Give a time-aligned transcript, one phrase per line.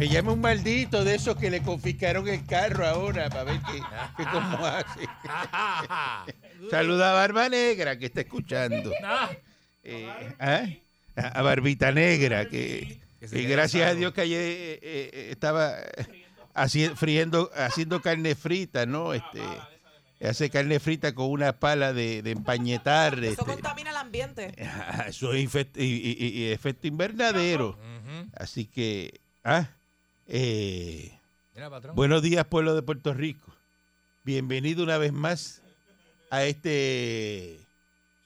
[0.00, 3.82] Me llama un maldito de esos que le confiscaron el carro ahora para ver qué,
[4.16, 5.00] qué cómo hace.
[6.70, 8.92] Saluda a Barba Negra que está escuchando.
[9.82, 10.06] Eh,
[10.38, 10.66] ¿ah?
[11.16, 15.74] a, Barbita Negra que, que gracias a Dios que ayer eh, eh, estaba
[16.54, 19.14] haci- friendo, haciendo carne frita, ¿no?
[19.14, 19.40] Este,
[20.22, 23.14] hace carne frita con una pala de, de empañetar.
[23.20, 23.44] Eso este.
[23.46, 24.52] contamina el ambiente.
[24.62, 27.78] Ah, Eso es infect- y, y- y- y efecto invernadero.
[28.36, 29.66] Así que, ah,
[30.30, 31.18] eh,
[31.54, 31.96] Mira, patrón.
[31.96, 33.52] buenos días, pueblo de Puerto Rico.
[34.22, 35.62] Bienvenido una vez más
[36.30, 37.58] a este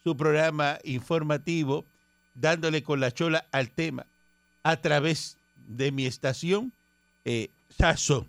[0.03, 1.87] su programa informativo,
[2.35, 4.07] dándole con la chola al tema
[4.63, 6.73] a través de mi estación,
[7.25, 8.27] eh, Sasso.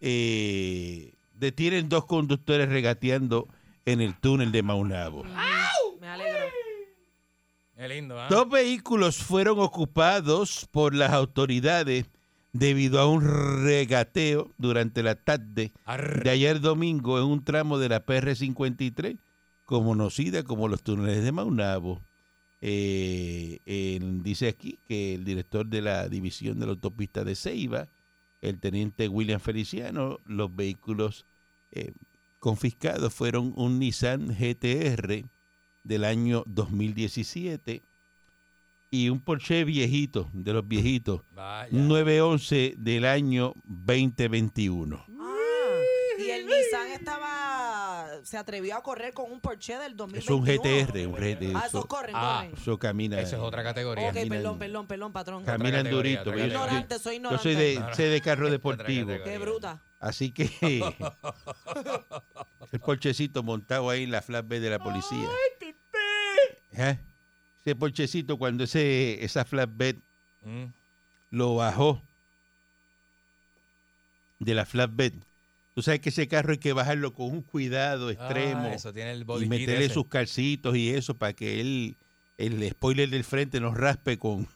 [0.00, 3.48] Eh, detienen dos conductores regateando
[3.86, 5.24] en el túnel de Maunabo.
[6.00, 6.44] Me alegro.
[7.76, 8.28] Qué lindo, ¿ah?
[8.30, 12.06] Dos vehículos fueron ocupados por las autoridades
[12.52, 13.22] debido a un
[13.64, 16.22] regateo durante la tarde Arr.
[16.22, 19.18] de ayer domingo en un tramo de la PR-53,
[19.64, 22.00] conocida como los túneles de Maunabo.
[22.60, 23.60] Eh,
[24.22, 27.88] dice aquí que el director de la división de la autopista de Ceiba,
[28.40, 31.26] el teniente William Feliciano, los vehículos
[31.70, 31.92] eh,
[32.38, 35.24] confiscados fueron un Nissan GTR
[35.84, 37.82] del año 2017
[38.90, 41.68] y un Porsche viejito, de los viejitos, Vaya.
[41.72, 45.04] 911 del año 2021.
[45.20, 45.34] Ah,
[46.18, 48.06] y el Nissan estaba.
[48.24, 50.18] Se atrevió a correr con un Porsche del 2021.
[50.18, 50.44] Es un
[50.86, 51.52] GTR, un GTR.
[51.54, 52.60] Ah, eso, esos corren, Ah, corren.
[52.60, 53.20] eso camina.
[53.20, 54.08] Esa es otra categoría.
[54.08, 55.42] Ok, caminan- perdón, perdón, perdón, patrón.
[55.44, 56.30] Cam- Caminan categoría, durito.
[56.30, 57.42] otra Yo- yo- Ignorante, soy Yo ignorante.
[57.42, 57.94] soy de, No, no.
[57.94, 59.06] sé de carro deportivo.
[59.08, 59.24] categoría.
[59.32, 59.82] Qué bruta.
[60.00, 60.44] Así que
[62.72, 65.26] el porchecito montado ahí en la flatbed de la policía.
[66.74, 67.00] Ajá.
[67.76, 69.96] Porchecito cuando ese esa flatbed
[70.44, 70.66] Mm.
[71.32, 72.00] lo bajó
[74.38, 75.12] de la flatbed.
[75.74, 79.12] Tú sabes que ese carro hay que bajarlo con un cuidado extremo Ah, eso tiene
[79.12, 79.94] el body y meterle ese.
[79.94, 81.96] sus calcitos y eso para que él
[82.36, 84.46] el spoiler del frente nos raspe con,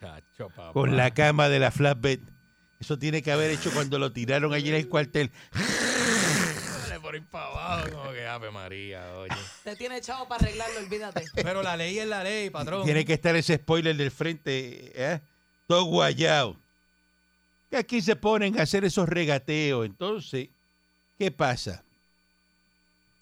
[0.00, 2.18] Chacho, con la cama de la flatbed.
[2.80, 5.30] Eso tiene que haber hecho cuando lo tiraron allí en el cuartel.
[7.10, 9.34] Por ahí para abajo, como que Ave María, oye.
[9.64, 11.24] Te tiene echado para arreglarlo, olvídate.
[11.34, 12.84] Pero la ley es la ley, patrón.
[12.84, 15.20] Tiene que estar ese spoiler del frente, ¿eh?
[15.66, 16.56] todo guayado.
[17.68, 19.86] Que aquí se ponen a hacer esos regateos.
[19.86, 20.50] Entonces,
[21.18, 21.82] ¿qué pasa?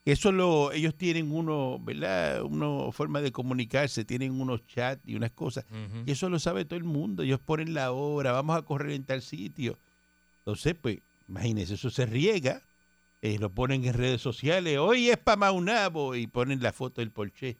[0.05, 2.43] Eso lo, ellos tienen uno, ¿verdad?
[2.43, 5.65] Una forma de comunicarse, tienen unos chats y unas cosas.
[6.05, 7.23] Y eso lo sabe todo el mundo.
[7.23, 9.79] Ellos ponen la hora, vamos a correr en tal sitio.
[10.41, 12.61] Entonces, pues, imagínense, eso se riega.
[13.23, 14.79] Eh, lo ponen en redes sociales.
[14.79, 17.57] Hoy es para Maunabo y ponen la foto del Porsche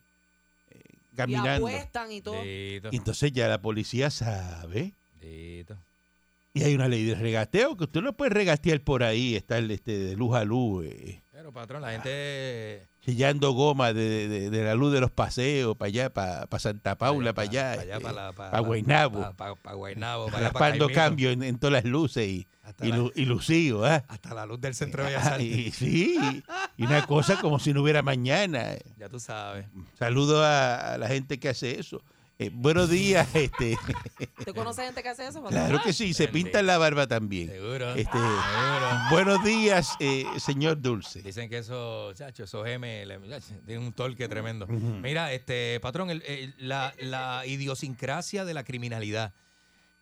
[0.69, 0.81] eh,
[1.11, 1.67] Y caminando.
[1.67, 2.43] apuestan y todo.
[2.45, 4.93] Y entonces ya la policía sabe.
[5.19, 5.77] dito.
[6.53, 9.97] Y hay una ley de regateo que usted no puede regatear por ahí, estar este,
[9.99, 12.89] de luz a luz, eh, Pero, patrón, la gente...
[12.99, 17.31] chillando goma de, de- de la luz de los paseos para allá, para, Santa Paula,
[17.33, 19.19] para allá, Para allá, este, para la- para- Guaynabo.
[19.21, 21.01] Para, para, para Guaynabo, para allá, para raspando Caimito.
[21.01, 22.45] cambio en, en todas las luces y,
[22.81, 24.03] y, la- lu- y lucido, ¿ah?
[24.09, 25.47] Hasta la luz del centro de Bellas Ah, Artes.
[25.47, 26.43] y, sí,
[26.75, 28.73] y una cosa como si no hubiera mañana.
[28.97, 29.65] Ya tú sabes.
[29.97, 32.03] Saludo a, a la gente que hace eso.
[32.41, 33.77] Eh, buenos días, este.
[34.45, 35.43] ¿Te conoces gente que hace eso?
[35.43, 35.51] patrón?
[35.67, 37.49] Claro que sí, se pinta la barba también.
[37.49, 37.89] Seguro.
[37.95, 38.99] Este, Seguro.
[39.11, 41.21] buenos días, eh, señor Dulce.
[41.21, 43.05] Dicen que eso, chacho, esos M
[43.65, 44.67] tienen un torque tremendo.
[44.67, 49.33] Mira, este patrón, el- el- la, la idiosincrasia de la criminalidad.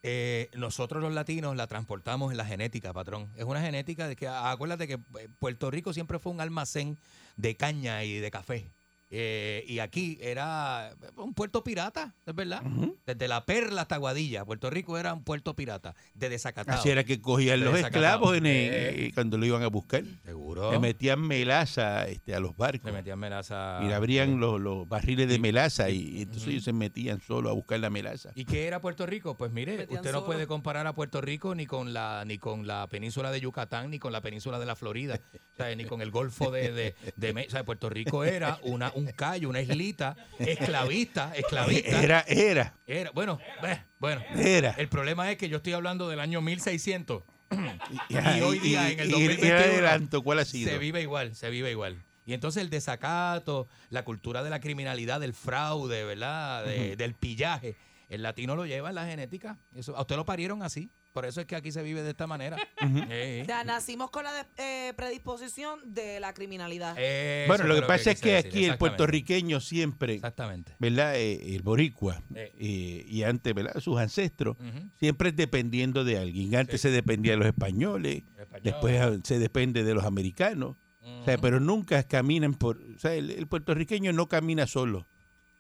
[0.04, 3.30] eh, nosotros los latinos la transportamos en la genética, patrón.
[3.36, 6.98] Es una genética de que, acuérdate que eh, Puerto Rico siempre fue un almacén
[7.36, 8.70] de caña y de café.
[9.10, 12.62] Eh, y aquí era un puerto pirata, es verdad.
[13.06, 16.78] Desde la Perla hasta Guadilla, Puerto Rico era un puerto pirata, de desacatado.
[16.78, 19.12] Así era que cogían De los esclavos en el- Eh.
[19.14, 20.04] cuando lo iban a buscar.
[20.26, 20.72] Seguro.
[20.72, 22.86] Le metían melaza este, a los barcos.
[22.86, 23.80] Le metían melaza.
[23.82, 27.22] Y le abrían los, los barriles de Y- melaza y, y entonces ellos se metían
[27.22, 28.32] solo a buscar la melaza.
[28.36, 29.36] ¿Y qué era Puerto Rico?
[29.38, 30.26] Pues mire, usted no solo.
[30.26, 34.00] puede comparar a Puerto Rico ni con la ni con la península de Yucatán ni
[34.00, 35.20] con la península de la Florida,
[35.54, 38.92] o sea, ni con el Golfo de, de, de o sea, Puerto Rico era una
[38.98, 42.02] un callo, una islita esclavista, esclavista.
[42.02, 44.22] Era, era, Era, bueno, eh, bueno.
[44.36, 44.72] era.
[44.78, 47.24] El problema es que yo estoy hablando del año 1600
[48.10, 50.70] Y, hoy día, en el y- y- y 2021, adelanto, ¿cuál ha sido?
[50.70, 52.04] se vive igual, se vive igual.
[52.26, 56.66] Y entonces el desacato, la cultura de la criminalidad, del fraude, ¿verdad?
[56.66, 57.76] De- Del pillaje.
[58.10, 59.58] El latino lo lleva en la genética.
[59.76, 60.90] Eso, a usted lo parieron así.
[61.18, 62.58] Por eso es que aquí se vive de esta manera.
[63.10, 66.96] Eh, sea, nacimos con la de- eh, predisposición de la criminalidad.
[66.98, 70.76] eso Bueno, lo que pasa es que decir, aquí el puertorriqueño siempre, Exactamente.
[70.78, 71.16] ¿verdad?
[71.16, 72.54] Eh, el boricua Eh.
[72.60, 73.80] eh, y antes, ¿verdad?
[73.80, 74.90] Sus ancestros, Ujú.
[75.00, 76.56] siempre dependiendo de alguien.
[76.56, 78.62] Antes se dependía de los españoles, Español.
[78.64, 80.76] después ah, se depende de los americanos.
[81.02, 82.78] O sea, pero nunca caminan por...
[82.96, 85.08] O sea, el, el puertorriqueño no camina solo.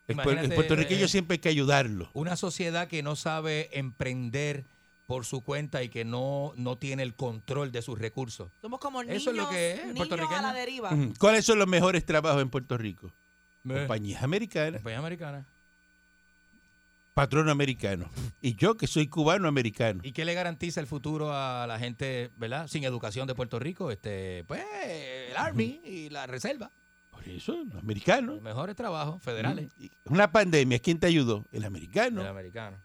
[0.07, 2.09] El, puertorriqueño eh, siempre hay que ayudarlo.
[2.13, 4.65] Una sociedad que no sabe emprender
[5.07, 8.51] por su cuenta y que no, no tiene el control de sus recursos.
[8.61, 10.91] Somos como niños, Eso es lo que es, niños a la deriva.
[11.17, 13.07] ¿Cuáles son los mejores trabajos en Puerto Rico?
[13.67, 15.45] Eh, Compañías americanas, Compañía americana.
[17.13, 18.09] patrono americano.
[18.41, 20.01] Y yo que soy cubano americano.
[20.03, 23.89] ¿Y qué le garantiza el futuro a la gente, verdad, sin educación de Puerto Rico?
[23.91, 24.61] Este, pues,
[25.29, 26.69] el Army y la Reserva.
[27.11, 28.35] Por eso, los americanos.
[28.35, 29.69] Los mejores trabajos federales.
[30.03, 31.45] Una pandemia, ¿quién te ayudó?
[31.51, 32.21] El americano.
[32.21, 32.77] El americano.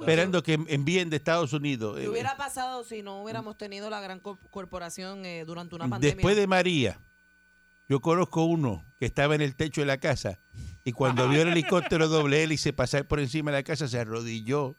[0.00, 1.96] Esperando que envíen de Estados Unidos.
[1.96, 5.88] ¿Qué eh, hubiera pasado si no hubiéramos tenido la gran cor- corporación eh, durante una
[5.88, 6.14] pandemia?
[6.14, 7.00] Después de María,
[7.88, 10.40] yo conozco uno que estaba en el techo de la casa
[10.84, 14.76] y cuando vio el helicóptero doble hélice pasar por encima de la casa se arrodilló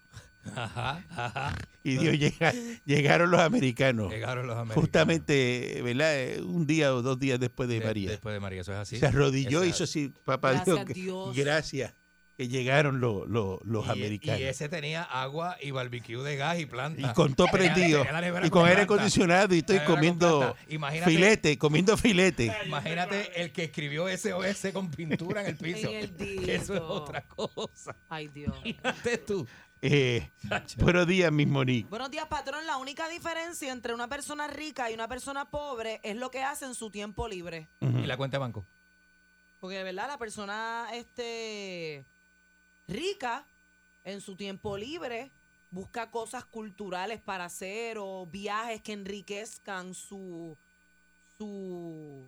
[0.56, 1.56] Ajá, ajá.
[1.84, 2.54] y "Llega-
[2.86, 4.12] llegaron los americanos.
[4.12, 4.84] Llegaron los americanos.
[4.84, 6.16] Justamente, ¿verdad?
[6.20, 8.10] Eh, Un día o dos días después de De- María.
[8.12, 8.98] Después de María, eso es así.
[9.00, 11.36] se arrodilló y hizo así, papá Gracias Dios, Dios.
[11.36, 11.94] gracias,
[12.38, 14.42] que llegaron los, los, los Y- americanos.
[14.42, 17.02] Y ese tenía agua y barbecue de gas y planta.
[17.02, 18.04] Y con todo prendido.
[18.04, 20.56] tenía Y con aire acondicionado y estoy comiendo
[21.06, 22.54] filete, comiendo filete.
[22.66, 25.90] Imagínate el que escribió SOS con pintura en el piso.
[25.90, 27.96] En el Eso es otra cosa.
[28.10, 28.54] Ay, Dios.
[28.64, 29.48] Imagínate tú.
[29.82, 30.32] Eh,
[30.78, 31.88] buenos días, mis Monique.
[31.90, 32.66] Buenos días, patrón.
[32.66, 36.66] La única diferencia entre una persona rica y una persona pobre es lo que hace
[36.66, 37.70] en su tiempo libre.
[37.82, 38.66] Y la cuenta de banco.
[39.60, 42.06] Porque de verdad la persona este
[42.88, 43.46] rica
[44.04, 45.32] en su tiempo libre
[45.72, 50.56] busca cosas culturales para hacer o viajes que enriquezcan su
[51.38, 52.28] su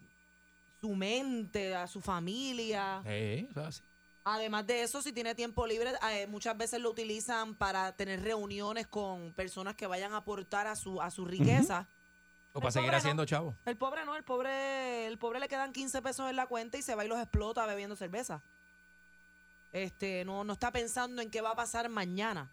[0.81, 3.01] su mente, a su familia.
[3.05, 3.81] Eh, eso es así.
[4.25, 8.85] Además de eso, si tiene tiempo libre, eh, muchas veces lo utilizan para tener reuniones
[8.85, 11.87] con personas que vayan a aportar a su a su riqueza.
[12.51, 12.97] O para El seguir pobre no.
[12.97, 13.55] haciendo chavo.
[13.65, 16.81] El pobre no, el pobre, el pobre le quedan 15 pesos en la cuenta y
[16.81, 18.41] se va y los explota bebiendo cerveza.
[19.83, 22.49] Este, no, no está pensando en qué va a pasar mañana.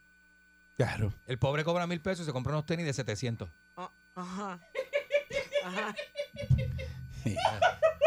[0.76, 1.15] Claro.
[1.26, 3.49] El pobre cobra mil pesos y se compra unos tenis de 700.
[3.76, 4.61] Ah, ajá.
[5.65, 5.94] Ajá.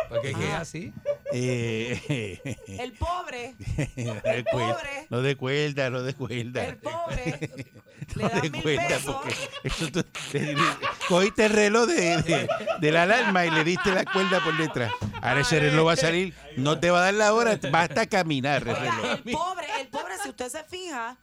[0.10, 0.60] Porque es Ah.
[0.62, 0.94] así.
[1.34, 3.56] Eh, El pobre,
[3.96, 5.08] cuerda, pobre.
[5.10, 6.66] no de cuerda, no de cuerda.
[6.68, 7.50] el pobre,
[8.16, 9.16] le de mil cuerda, pesos.
[9.16, 10.06] porque eso tú-
[11.08, 12.50] cogiste el reloj de, de-
[12.80, 14.92] de la alarma y le diste la cuerda por detrás.
[15.22, 18.62] Ahora ese reloj va a salir, no te va a dar la hora, basta caminar
[18.64, 19.20] el Oiga, reloj.
[19.26, 21.18] el pobre, el pobre, si usted se fija,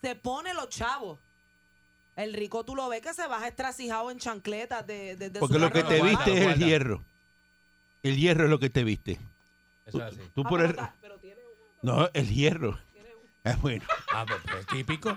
[0.00, 1.18] se pone los chavos.
[2.16, 5.54] El rico tú lo ves que se baja estracijado en chancletas de, de, de Porque
[5.54, 7.02] su lo que te viste es el hierro.
[8.02, 9.18] El hierro es lo que te viste.
[9.86, 10.20] Eso es así.
[10.34, 11.40] Tú Ah, por pero el- está- pero tiene
[11.82, 12.78] No, el hierro.
[13.44, 13.82] Ah, bueno.
[14.12, 15.16] Ah, pues, pues, típico.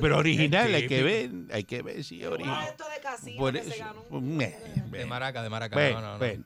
[0.00, 2.64] Pero original, hay que ver, hay que ver si es Uno original.
[2.64, 5.06] de estos de casino Por que se ganó un- Meh, De meh.
[5.06, 5.76] maraca, de maraca.
[5.76, 6.18] Bueno, no, no, no.
[6.18, 6.44] bueno.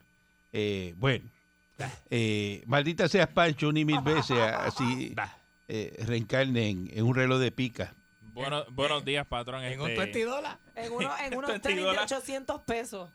[0.52, 1.30] Eh, bueno.
[2.10, 5.14] Eh, maldita seas Pancho y mil veces así
[5.68, 7.94] eh, reencarne en, en un reloj de pica.
[8.32, 9.62] Bueno- buenos días, patrón.
[9.64, 10.58] En un Este, 20 dólares.
[10.76, 12.12] En, uno, en unos 20 tenis de dólares.
[12.12, 13.10] 800 pesos.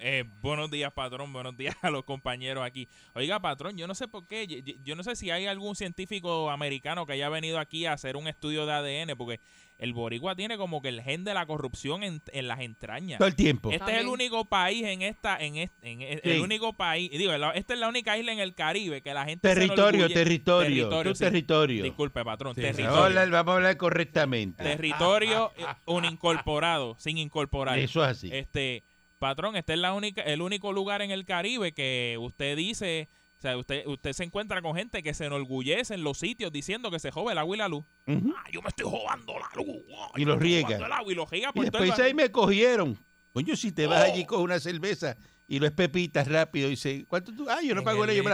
[0.00, 1.32] Eh, buenos días, patrón.
[1.32, 2.88] Buenos días a los compañeros aquí.
[3.14, 4.46] Oiga, patrón, yo no sé por qué.
[4.84, 8.28] Yo, no sé si hay algún científico americano que haya venido aquí a hacer un
[8.28, 9.40] estudio de ADN, porque
[9.78, 13.16] el boricua tiene como que el gen de la corrupción en, en las entrañas.
[13.18, 13.70] Todo el tiempo.
[13.72, 17.32] Este es el único país en esta, en, est- en e- el único país, digo,
[17.32, 21.14] esta es la única isla en el Caribe que la gente se Territorio, territorio, tu
[21.14, 21.24] sí.
[21.24, 21.82] territorio.
[21.82, 22.90] Disculpe, patrón, Sí, territorio.
[22.90, 24.62] Vamos a hablar, vamos a hablar correctamente.
[24.62, 27.78] Territorio eh, un incorporado, sin incorporar.
[27.78, 28.30] Eso es así.
[28.32, 28.84] Este,
[29.18, 33.40] patrón, este es la única, el único lugar en el Caribe que usted dice, o
[33.40, 36.98] sea, usted, usted se encuentra con gente que se enorgullece en los sitios diciendo que
[36.98, 37.84] se jobe el agua y la luz.
[38.06, 39.82] Ah, yo me estoy jobando la luz.
[40.16, 40.76] Y yo lo estoy riega.
[40.76, 42.98] el agua y lo riega Y por todo el después ahí me cogieron.
[43.32, 44.12] Coño, si te vas Oh.
[44.12, 45.16] allí con una cerveza
[45.50, 47.44] y lo es pepitas rápido y dice, ¿cuánto tú?
[47.50, 48.24] Ah, yo no En pago el en ello,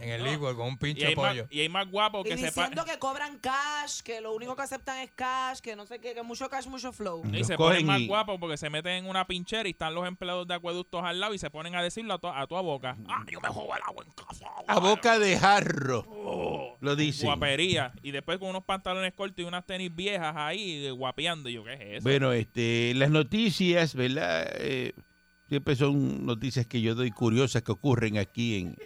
[0.00, 0.04] me.
[0.06, 1.46] En el licor con un y pinche más, pollo.
[1.48, 4.56] y hay más guapos Y que se pa- diciendo que cobran cash, que lo único
[4.56, 7.22] que aceptan es cash, que no sé qué, que mucho cash, mucho flow.
[7.24, 7.34] Mm.
[7.34, 9.94] y Los se ponen más y- guapos porque se meten en una pinchera y están
[9.94, 12.56] los empleados de acueductos al lado y se ponen a decirlo a, tu- a tu
[12.56, 12.96] boca.
[13.08, 14.46] Ah, yo me jobo el agua en casa.
[14.66, 17.26] A boca de jarro, Oh, lo dicen.
[17.28, 17.92] guapería.
[18.02, 21.48] Y después con unos pantalones cortos y unas tenis viejas ahí guapeando.
[21.48, 22.02] Y yo, ¿qué es eso?
[22.02, 24.44] Bueno, este, las noticias, ¿verdad?
[24.58, 24.92] Eh,
[25.48, 28.76] siempre son noticias que yo doy curiosas que ocurren aquí en,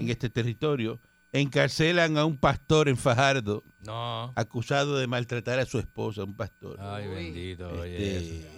[0.00, 1.00] en este territorio,
[1.32, 4.32] encarcelan a un pastor en Fajardo No.
[4.36, 6.78] acusado de maltratar a su esposa, un pastor.
[6.80, 7.14] Ay, Uy.
[7.14, 7.68] bendito.
[7.70, 8.48] oye, Este, eso.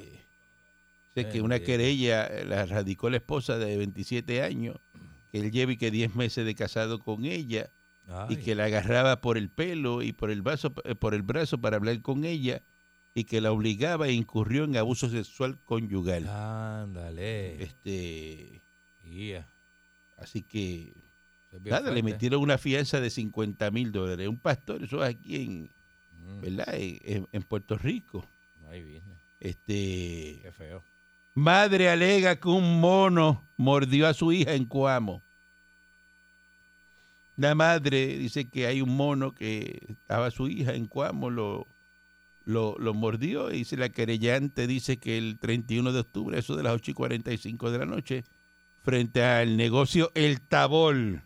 [1.15, 4.77] sé que una querella la radicó la esposa de 27 años,
[5.33, 7.71] que él lleva y que 10 meses de casado con ella
[8.29, 11.61] y que la agarraba por el pelo y por el brazo, eh, por el brazo
[11.61, 12.63] para hablar con ella
[13.15, 16.29] y que la obligaba e incurrió en abuso sexual conyugal.
[16.29, 17.63] Ándale.
[17.63, 18.63] Este,
[20.17, 20.95] así que
[21.51, 24.29] bien nada, le metieron una fianza de 50 mil dólares.
[24.29, 25.71] Un pastor, eso es aquí en,
[26.21, 26.41] Mm.
[26.41, 26.75] ¿verdad?
[26.75, 28.27] En, Puerto Rico.
[28.69, 29.19] Ay, business.
[29.41, 30.83] Este, Qué feo.
[31.35, 35.23] madre alega que un mono mordió a su hija en Cuamo.
[37.37, 41.67] La madre dice que hay un mono que estaba su hija en Cuamo, lo,
[42.51, 46.63] lo, lo mordió y dice la querellante dice que el 31 de octubre, eso de
[46.63, 48.25] las 8 y 45 de la noche,
[48.83, 51.23] frente al negocio El Tabol,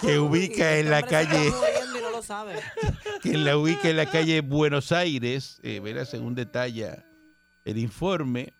[0.00, 2.54] que ubica Y en este la calle muriendo y no lo sabe.
[3.22, 6.06] que la ubica en la calle Buenos Aires, eh, ¿verdad?
[6.06, 7.04] según detalla
[7.64, 8.55] el informe,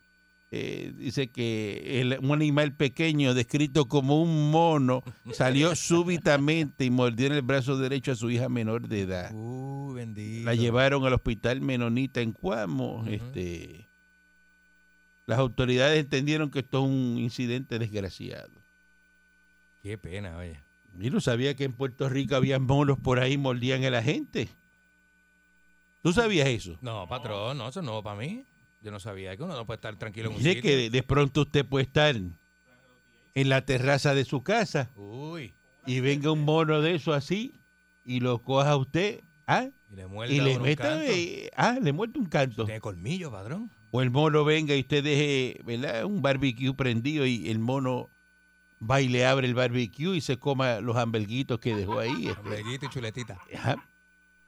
[0.52, 7.26] eh, dice que el- un animal pequeño descrito como un mono salió súbitamente y mordió
[7.26, 9.32] en el brazo derecho a su hija menor de edad.
[9.34, 10.44] Uh, bendito.
[10.46, 13.04] La llevaron al hospital Menonita en Cuamo.
[13.08, 13.88] Este,
[15.26, 18.62] las autoridades entendieron que esto es un incidente desgraciado.
[19.82, 20.60] Qué pena, oye.
[20.98, 24.48] Yo no sabía que en Puerto Rico había monos por ahí mordían a la gente.
[26.02, 26.78] ¿Tú sabías eso?
[26.80, 28.44] No, patrón, no, eso no para mí.
[28.86, 30.70] Yo no sabía que uno no puede estar tranquilo en un Mire sitio.
[30.70, 35.54] que de, de pronto usted puede estar en la terraza de su casa Uy,
[35.86, 37.58] y venga un mono de eso así
[38.04, 39.70] y lo coja a usted ¿ah?
[39.90, 42.64] y le muerde y le meta eh, ah, le muerde un canto.
[42.64, 43.72] Tiene colmillo, padrón.
[43.90, 46.04] O el mono venga y usted deje ¿verdad?
[46.04, 48.10] un barbecue prendido y el mono
[48.80, 52.28] va y le abre el barbecue y se coma los hamburguitos que dejó ahí.
[52.28, 52.38] este.
[52.38, 53.36] Hamburguito y chuletita.
[53.52, 53.84] Ajá.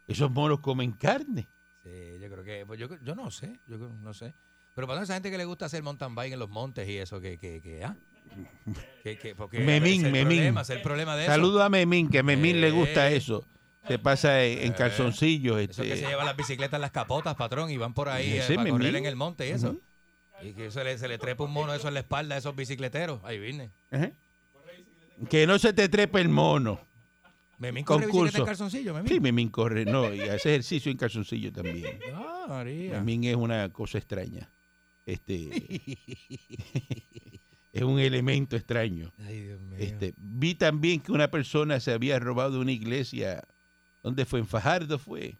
[0.06, 1.48] Esos monos comen carne.
[1.88, 4.34] Sí, yo creo que, pues yo, yo no sé, yo no sé.
[4.74, 7.20] Pero para esa gente que le gusta hacer mountain bike en los montes y eso,
[7.20, 7.96] que, que, que, ah.
[9.02, 10.36] Que, que, porque Memín, es el Memín.
[10.38, 11.32] Problema, es el problema de eso.
[11.32, 13.16] Saludo a Memín, que a Memín le gusta Eh.
[13.16, 13.44] eso.
[13.86, 14.76] Se pasa en, en Eh.
[14.76, 15.58] calzoncillos.
[15.60, 16.02] Eso que Este.
[16.04, 18.96] se llevan las bicicletas en las capotas, patrón, y van por ahí eh, para correr
[18.96, 19.76] en el monte y eso.
[20.42, 22.54] Y que se le, se le trepa un mono eso en la espalda a esos
[22.54, 23.20] bicicleteros.
[23.24, 23.70] Ahí viene.
[23.90, 24.12] Ajá.
[25.30, 26.80] Que no se te trepe el mono.
[27.58, 28.44] Memín Concurso.
[28.44, 29.08] calzoncillo, Memín.
[29.12, 31.98] Sí, Memín corre, no, y hace ejercicio en calzoncillo también.
[32.14, 32.98] Ah, María.
[33.00, 34.48] Memín es una cosa extraña.
[35.04, 35.48] Este
[37.72, 39.12] es un elemento extraño.
[39.26, 39.78] Ay, Dios mío.
[39.78, 43.42] Este, vi también que una persona se había robado una iglesia.
[44.02, 44.38] ¿Dónde fue?
[44.40, 45.36] En Fajardo fue.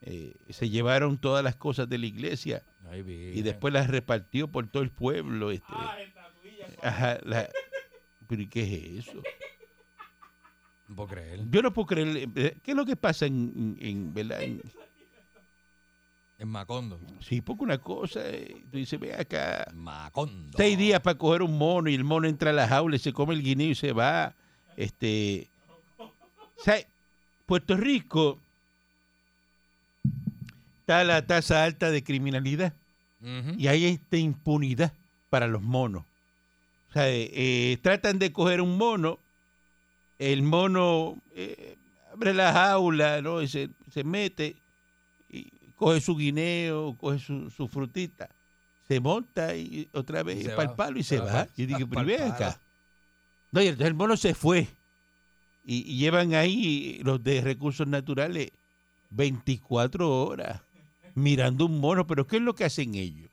[0.00, 3.04] Eh, se llevaron todas las cosas de la iglesia Ay,
[3.36, 5.52] y después las repartió por todo el pueblo.
[5.52, 5.72] Este,
[6.82, 7.48] ajá, la-
[8.26, 8.62] pero ¿y qué
[8.98, 9.22] es eso?
[10.92, 11.40] No puedo creer.
[11.50, 12.28] Yo no puedo creer.
[12.36, 14.42] eh, ¿Qué es lo que pasa en, en- ¿verdad?
[14.42, 14.60] En-
[16.38, 16.98] En Macondo.
[17.20, 20.56] sí, porque una cosa, eh, tú dices, ve acá, Macondo.
[20.58, 23.12] seis días para coger un mono y el mono entra a la jaula y se
[23.12, 24.34] come el guineo y se va.
[24.76, 25.48] Este,
[25.98, 26.10] o
[26.62, 26.76] sea,
[27.46, 28.38] Puerto Rico
[30.80, 32.74] está la tasa alta de criminalidad
[33.56, 34.92] y hay esta impunidad
[35.30, 36.02] para los monos.
[36.90, 39.18] O sea, eh, eh, tratan de coger un mono,
[40.30, 41.76] el mono eh,
[42.12, 43.42] abre la jaula, ¿no?
[43.42, 44.56] Y se, se mete
[45.28, 48.28] y coge su guineo, coge su, su frutita,
[48.86, 51.48] se monta y otra vez para el palo y se se va va.
[51.56, 52.32] Yo digo, pa'l pero ven palo".
[52.34, 52.60] acá.
[53.50, 54.68] No, y entonces el mono se fue.
[55.64, 58.50] Y, y llevan ahí los de recursos naturales
[59.10, 60.62] 24 horas
[61.14, 62.06] mirando un mono.
[62.06, 63.30] Pero ¿qué es lo que hacen ellos?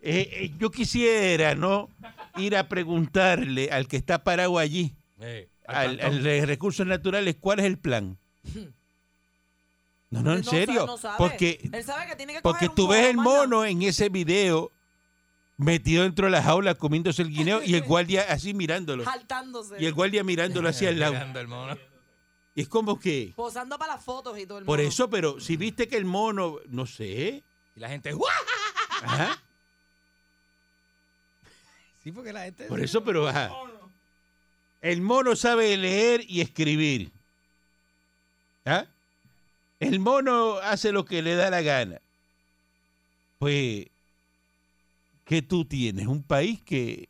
[0.00, 1.88] Eh, eh, yo quisiera, ¿no?
[2.36, 4.94] Ir a preguntarle al que está parado allí,
[5.68, 8.18] al, al de recursos naturales, cuál es el plan.
[10.10, 10.74] No, no, en serio.
[10.74, 11.14] sabe, no sabe.
[11.18, 14.72] Porque Él sabe que tiene que porque tú ves el mono en ese video
[15.58, 19.04] metido dentro de la jaula comiéndose el guineo y el guardia así mirándolo.
[19.04, 19.76] Jaltándose.
[19.78, 21.12] Y el guardia mirándolo lado.
[21.12, 21.78] Mirando el mono.
[22.54, 24.88] Y es como que, Posando para las fotos y todo el por mono.
[24.88, 27.44] eso, pero si viste que el mono, no sé,
[27.76, 28.10] Y la gente,
[29.02, 29.38] ajá,
[32.02, 32.64] Sí, porque la gente.
[32.64, 33.50] por eso, pero ajá.
[34.80, 37.10] El mono sabe leer y escribir.
[38.64, 38.86] ¿Ah?
[39.80, 42.00] El mono hace lo que le da la gana.
[43.38, 43.86] Pues,
[45.24, 46.06] ¿qué tú tienes?
[46.06, 47.08] Un país que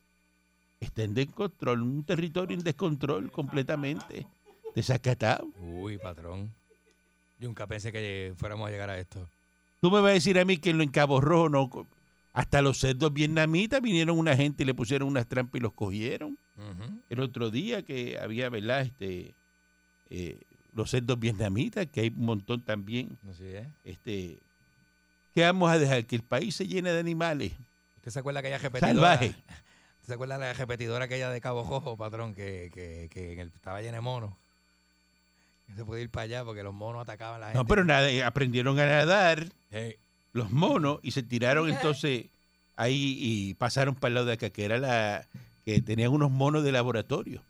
[0.80, 4.26] está en descontrol, un territorio en descontrol completamente,
[4.74, 5.48] desacatado.
[5.58, 6.52] Uy, patrón.
[7.38, 9.28] Yo nunca pensé que fuéramos a llegar a esto.
[9.80, 11.70] Tú me vas a decir a mí que en lo en Cabo Rojo no.
[12.32, 16.38] Hasta los cerdos vietnamitas vinieron una gente y le pusieron unas trampas y los cogieron.
[17.08, 18.82] El otro día que había, ¿verdad?
[18.82, 19.34] Este,
[20.10, 20.40] eh,
[20.74, 23.18] los cerdos vietnamitas, que hay un montón también.
[23.28, 23.66] Así es.
[23.84, 24.38] Este,
[25.34, 26.04] ¿Qué vamos a dejar?
[26.06, 27.52] Que el país se llene de animales
[27.96, 28.94] ¿Usted se acuerda aquella repetidora?
[28.94, 29.30] salvajes.
[30.00, 33.38] ¿Usted se acuerda de la repetidora aquella de Cabo Jojo, patrón, que, que, que en
[33.40, 34.34] el- estaba llena de monos?
[35.68, 37.58] No se puede ir para allá porque los monos atacaban a la gente.
[37.58, 39.96] No, pero nada, eh, aprendieron a nadar Hey,
[40.32, 42.26] los monos y se tiraron entonces
[42.76, 45.28] ahí y pasaron para el lado de acá, que era la
[45.74, 47.42] que tenían unos monos de laboratorio.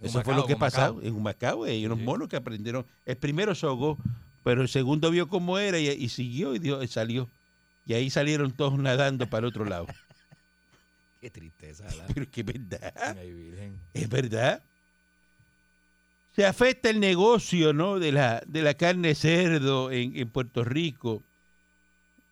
[0.00, 1.64] Eso fue lo que pasó en Humacao.
[1.64, 2.04] Hay unos Sí.
[2.04, 2.86] monos que aprendieron.
[3.04, 3.98] El primero se ahogó,
[4.44, 7.28] pero el segundo vio cómo era y, y siguió y, dio- y salió.
[7.84, 9.86] Y ahí salieron todos nadando para el otro lado.
[11.20, 12.06] Qué tristeza, ¿verdad?
[12.14, 13.16] Pero que es verdad.
[13.18, 13.78] Ay, virgen.
[13.92, 14.62] Es verdad.
[16.34, 17.98] Se afecta el negocio ¿no?
[17.98, 21.22] de, la, de la carne cerdo en, en Puerto Rico.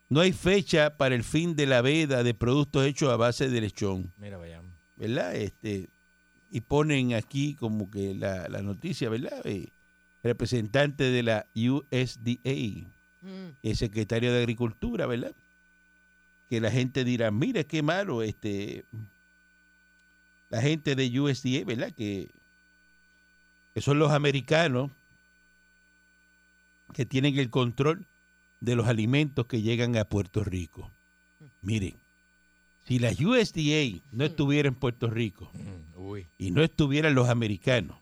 [0.09, 3.61] No hay fecha para el fin de la veda de productos hechos a base de
[3.61, 4.13] lechón.
[4.19, 4.63] Mira, vaya.
[4.97, 5.35] ¿Verdad?
[5.35, 5.89] Este,
[6.51, 9.41] y ponen aquí como que la, la noticia, ¿verdad?
[9.45, 9.69] Eh,
[10.23, 12.89] representante de la USDA,
[13.23, 13.57] Mm.
[13.63, 15.35] el secretario de Agricultura, ¿verdad?
[16.49, 18.85] Que la gente dirá, mira qué malo, este,
[20.49, 21.93] la gente de USDA, ¿verdad?
[21.93, 22.31] Que,
[23.75, 24.91] que son los americanos
[26.93, 28.07] que tienen el control
[28.61, 30.93] de los alimentos que llegan a Puerto Rico.
[31.63, 31.97] Miren,
[32.87, 36.27] si la USDA no estuviera en Puerto Rico Mm, Uy.
[36.39, 37.97] y no estuvieran los americanos,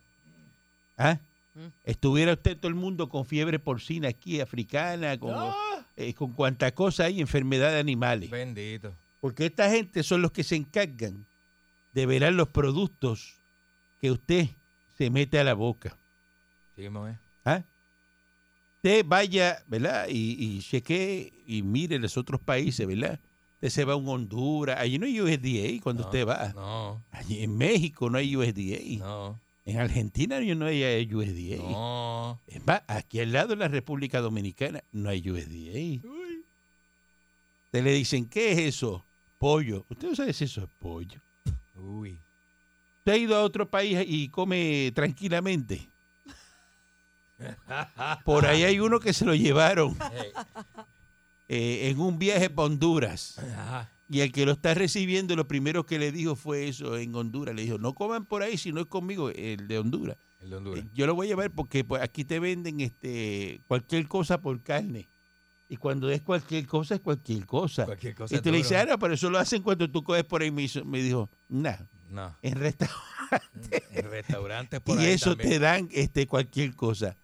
[0.99, 1.19] ¿ah?
[1.55, 1.69] Mm.
[1.85, 5.35] estuviera usted todo el mundo con fiebre porcina aquí, africana, con,
[5.97, 8.31] eh, con cuanta cosa hay, enfermedad de animales.
[8.31, 8.93] Bendito.
[9.21, 11.25] Porque esta gente son los que se encargan
[11.93, 13.35] de velar los productos
[14.01, 14.49] que usted
[14.99, 15.97] se mete a la boca.
[16.77, 16.87] Sí.
[17.45, 17.63] ¿ah?
[18.77, 20.09] Usted vaya, ¿verdad?
[20.11, 23.19] Y, y chequee y mire los otros países, ¿verdad?
[23.65, 26.53] Usted se va a un Honduras, allí no hay USDA cuando No, usted va.
[26.53, 28.99] No, Allí en México no hay USDA.
[28.99, 31.63] no, En Argentina no hay USDA.
[31.63, 32.43] no.
[32.47, 36.07] Es más, aquí al lado de la República Dominicana no hay USDA.
[37.71, 39.03] Te le dicen, ¿qué es eso?
[39.39, 39.87] Pollo.
[39.89, 41.19] Usted no sabe si eso es pollo.
[41.75, 42.19] Uy.
[42.99, 45.89] Usted ha ido a otro país y come tranquilamente.
[48.27, 50.33] Por ahí hay uno que se lo llevaron Hey.
[51.49, 53.39] Eh, en un viaje para Honduras.
[53.39, 53.91] Ajá.
[54.09, 57.55] Y el que lo está recibiendo, lo primero que le dijo fue eso en Honduras.
[57.55, 60.17] Le dijo, no coman por ahí si no es conmigo, el de Honduras.
[60.41, 60.85] El de Honduras.
[60.85, 64.63] Eh, Yo lo voy a llevar porque pues, aquí te venden este cualquier cosa por
[64.63, 65.09] carne.
[65.67, 67.87] Y cuando es cualquier cosa, es cualquier cosa.
[67.87, 70.23] Cualquier cosa Y tú le dices, ah, no, pero eso lo hacen cuando tú coges
[70.25, 70.51] por ahí.
[70.51, 71.77] Me, hizo- me dijo, nah,
[72.11, 72.37] No.
[72.43, 73.01] en restaurante.
[73.91, 75.49] En restaurantes por Y ahí eso también.
[75.51, 77.17] te dan este cualquier cosa.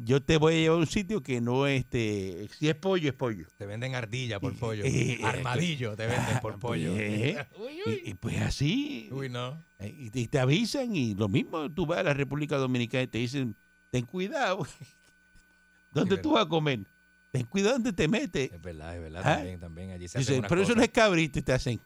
[0.00, 3.14] Yo te voy a llevar a un sitio que no este si es pollo es
[3.14, 3.46] pollo.
[3.56, 4.84] Te venden ardilla por Eh, pollo.
[4.84, 6.94] eh, Armadillo te venden por pollo.
[6.96, 7.36] Eh,
[7.84, 9.60] y, y pues así Uy, no.
[9.80, 13.02] eh, y te, y te avisan y lo mismo tú vas a la República Dominicana
[13.02, 13.56] y te dicen
[13.90, 14.64] ten cuidado
[15.90, 16.80] dónde tú vas a comer
[17.32, 19.22] ten cuidado dónde te metes Es verdad, es verdad.
[19.24, 19.34] Ah.
[19.36, 19.90] También, también.
[19.90, 21.80] Allí se hacen pero eso no es cabrito y te hacen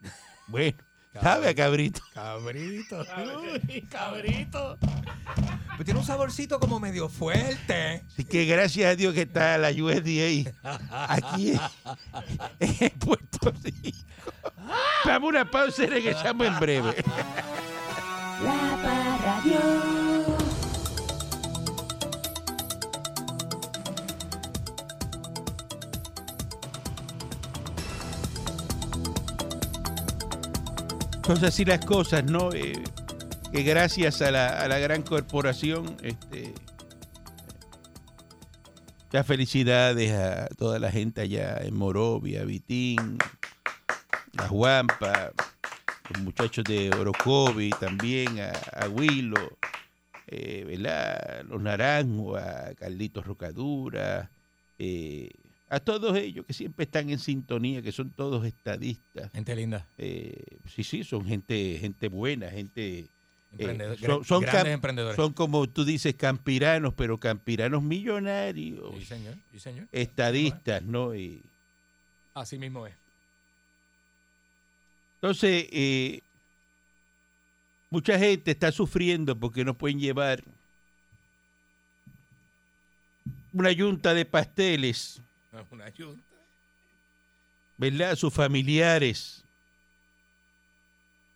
[0.46, 0.76] bueno
[1.22, 3.04] sabe a cabrito Cabrito.
[3.68, 4.78] Uy, cabrito.
[5.76, 8.02] Pues tiene un saborcito como medio fuerte.
[8.06, 10.52] así que gracias a Dios que está la USDA
[11.08, 11.60] aquí en,
[12.80, 13.98] en Puerto Rico
[15.04, 16.94] dame una pausa y regresamos en breve
[18.42, 19.97] La Parradio.
[31.28, 32.50] Entonces así las cosas, ¿no?
[32.54, 32.82] Eh,
[33.52, 36.54] que gracias a la, la gran corporación, este,
[39.04, 43.18] muchas felicidades a toda la gente allá en Morovia, Vitín,
[44.38, 45.32] a Juanpa,
[46.14, 48.52] los muchachos de Orocovi también, a,
[48.84, 49.58] a Huilo,
[50.28, 51.44] eh, ¿verdad?
[51.44, 54.30] Los Naranjos, a Carlitos Rocadura,
[54.78, 55.28] eh,
[55.70, 59.30] a todos ellos que siempre están en sintonía, que son todos estadistas.
[59.32, 59.86] Gente linda.
[59.98, 60.42] Eh,
[60.74, 63.06] sí, sí, son gente, gente buena, gente.
[63.56, 65.16] Emprendedor- son- gra- son grandes emprendedores.
[65.16, 69.34] Son como tú dices, campiranos, pero campiranos millonarios, Sí, señor.
[69.52, 69.88] Sí, señor.
[69.92, 71.14] estadistas, ¿no?
[71.14, 71.42] Y
[72.34, 72.94] Así mismo es.
[75.16, 76.20] entonces, eh,
[77.90, 80.42] mucha gente está sufriendo porque no pueden llevar
[83.52, 85.20] una yunta de pasteles,
[85.70, 86.16] Una ayuda.
[87.76, 88.16] ¿verdad?
[88.16, 89.44] Sus familiares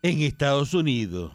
[0.02, 1.32] en Estados Unidos.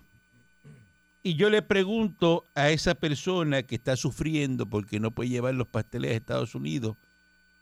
[1.23, 5.67] Y yo le pregunto a esa persona que está sufriendo porque no puede llevar los
[5.67, 6.95] pasteles a Estados Unidos,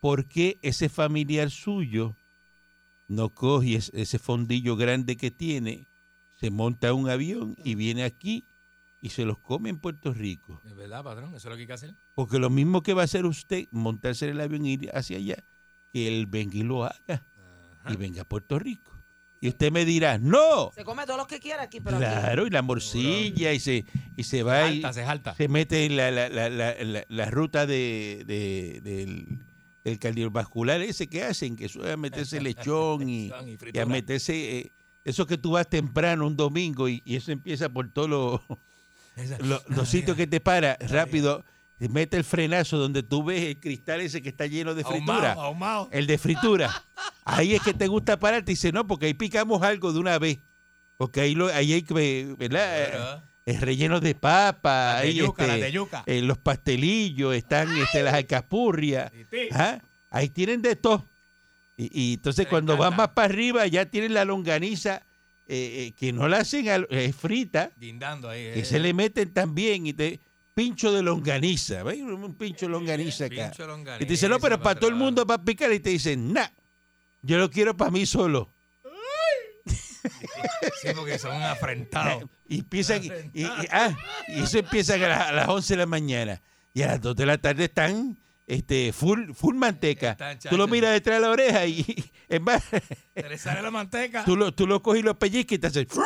[0.02, 2.16] ¿por qué ese familiar suyo
[3.08, 5.88] no coge es- ese fondillo grande que tiene,
[6.40, 8.44] se monta un avión y viene aquí
[9.06, 10.62] y se los come en Puerto Rico.
[10.66, 11.30] ¿Es verdad, patrón?
[11.36, 11.96] Eso es lo que hay que hacer.
[12.16, 15.18] Porque lo mismo que va a hacer usted, montarse en el avión e ir hacia
[15.18, 15.36] allá,
[15.94, 17.28] que él venga y lo haga
[17.88, 18.92] y venga a Puerto Rico.
[19.42, 22.48] Y usted me dirá, no, Se come todos los que quiera aquí, pero aquí- claro,
[22.48, 23.86] y la morcilla y se,
[24.18, 25.36] y se va y Alta, se jalta.
[25.36, 29.44] se mete en la, la, la, la, la- la ruta de, de- del,
[29.84, 34.58] del cardiovascular ese que hacen, que suele meterse lechón y, y y a meterse...
[34.60, 34.72] eh,
[35.04, 38.42] eso que tú vas temprano un domingo y, y eso empieza por todos los
[39.40, 41.44] lo- los sitios que te para rápido,
[41.78, 45.34] te mete el frenazo donde tú ves el cristal ese que está lleno de fritura,
[45.34, 45.90] Ahumado, ahumado.
[45.92, 46.84] el de fritura.
[47.26, 50.18] Ahí es que te gusta pararte y dice, no, porque ahí picamos algo de una
[50.20, 50.40] vez.
[50.98, 51.94] Porque ahí, lo, ahí hay que,
[53.46, 56.04] relleno de papa, de ahí, yuca, este, las de yuca.
[56.06, 59.12] eh, los pastelillos, están este, las alcapurrias.
[59.52, 61.06] Ajá, Ahí tienen de todo.
[61.78, 65.05] Y, y entonces cuando van más para arriba ya tienen la longaniza
[65.48, 68.44] eh, eh, que no la hacen al- eh, frita, Guindando ahí.
[68.54, 70.20] que eh, se le meten también y te
[70.54, 72.00] pincho de longaniza, ¿ves?
[72.02, 73.50] un pincho de longaniza acá.
[73.50, 75.90] pincho longaniza, Y te dicen, no, pero para todo el mundo para picar y te
[75.90, 76.48] dicen, nah,
[77.22, 78.50] yo lo quiero para mí solo.
[80.82, 82.24] Sí, porque son afrentados.
[82.48, 83.02] Y empiezan,
[83.34, 86.42] y, ah, y eso empiezan a, las- a las 11 de la mañana.
[86.76, 88.16] Y a las 2 de la tarde están
[88.48, 90.12] este, full, full manteca.
[90.12, 91.86] Están, Tú lo miras detrás de la oreja y,
[92.30, 92.64] es más,
[93.16, 94.24] Se le sale la manteca.
[94.26, 95.88] tú lo, tú lo coges y lo pellizcas y te haces...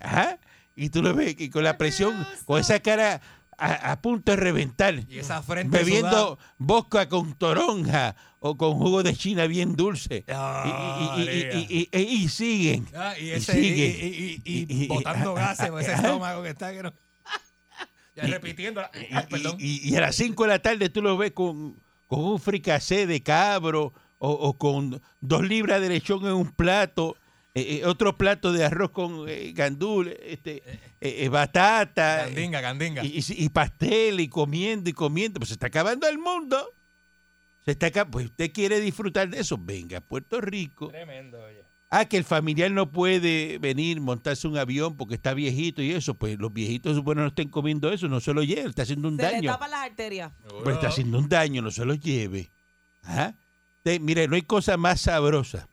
[0.00, 0.38] Ajá.
[0.74, 3.20] Y tú lo ves y con la presión, con esa cara
[3.58, 4.94] a, a punto de reventar.
[5.08, 10.24] Y esa frente bebiendo vodka con toronja o con jugo de china bien dulce.
[10.28, 12.86] Ah, y, y- y- y- y- y- y siguen.
[12.94, 15.92] Ah, y, Y ese, y, y- y- y Y- y- botando ah, gases con ese
[15.92, 16.02] ajá.
[16.06, 16.92] estómago que está que no.
[18.14, 18.82] Ya repitiendo.
[19.10, 19.56] Y- perdón.
[19.58, 23.22] Y, a las 5 de la tarde tú lo ves con, con un fricasé de
[23.22, 27.16] cabro o, o con dos libras de lechón en un plato,
[27.54, 30.62] eh, eh, otro plato de arroz con eh, gandul, este,
[31.00, 32.26] eh, batata
[33.02, 35.40] y, y- y pastel y comiendo y comiendo.
[35.40, 36.72] Pues se está acabando el mundo.
[37.64, 39.56] Se está acab- Pues usted quiere disfrutar de eso.
[39.58, 40.88] Venga a Puerto Rico.
[40.88, 41.61] Tremendo, oye.
[41.94, 46.14] Ah, que el familiar no puede venir, montarse un avión porque está viejito y eso.
[46.14, 49.16] Pues los viejitos supone no estén comiendo eso, no se lo lleve, está haciendo un
[49.18, 49.52] Se le daño.
[49.52, 50.32] tapan las arterias.
[50.64, 52.48] Pues está haciendo un daño, no se lo lleve.
[53.02, 53.38] Ajá.
[53.84, 55.68] Te- mire, no hay cosa más sabrosa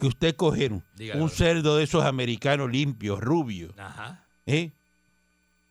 [0.00, 0.82] que usted coger un,
[1.28, 4.24] cerdo de esos americanos limpios, rubios, Ajá.
[4.46, 4.72] ¿eh?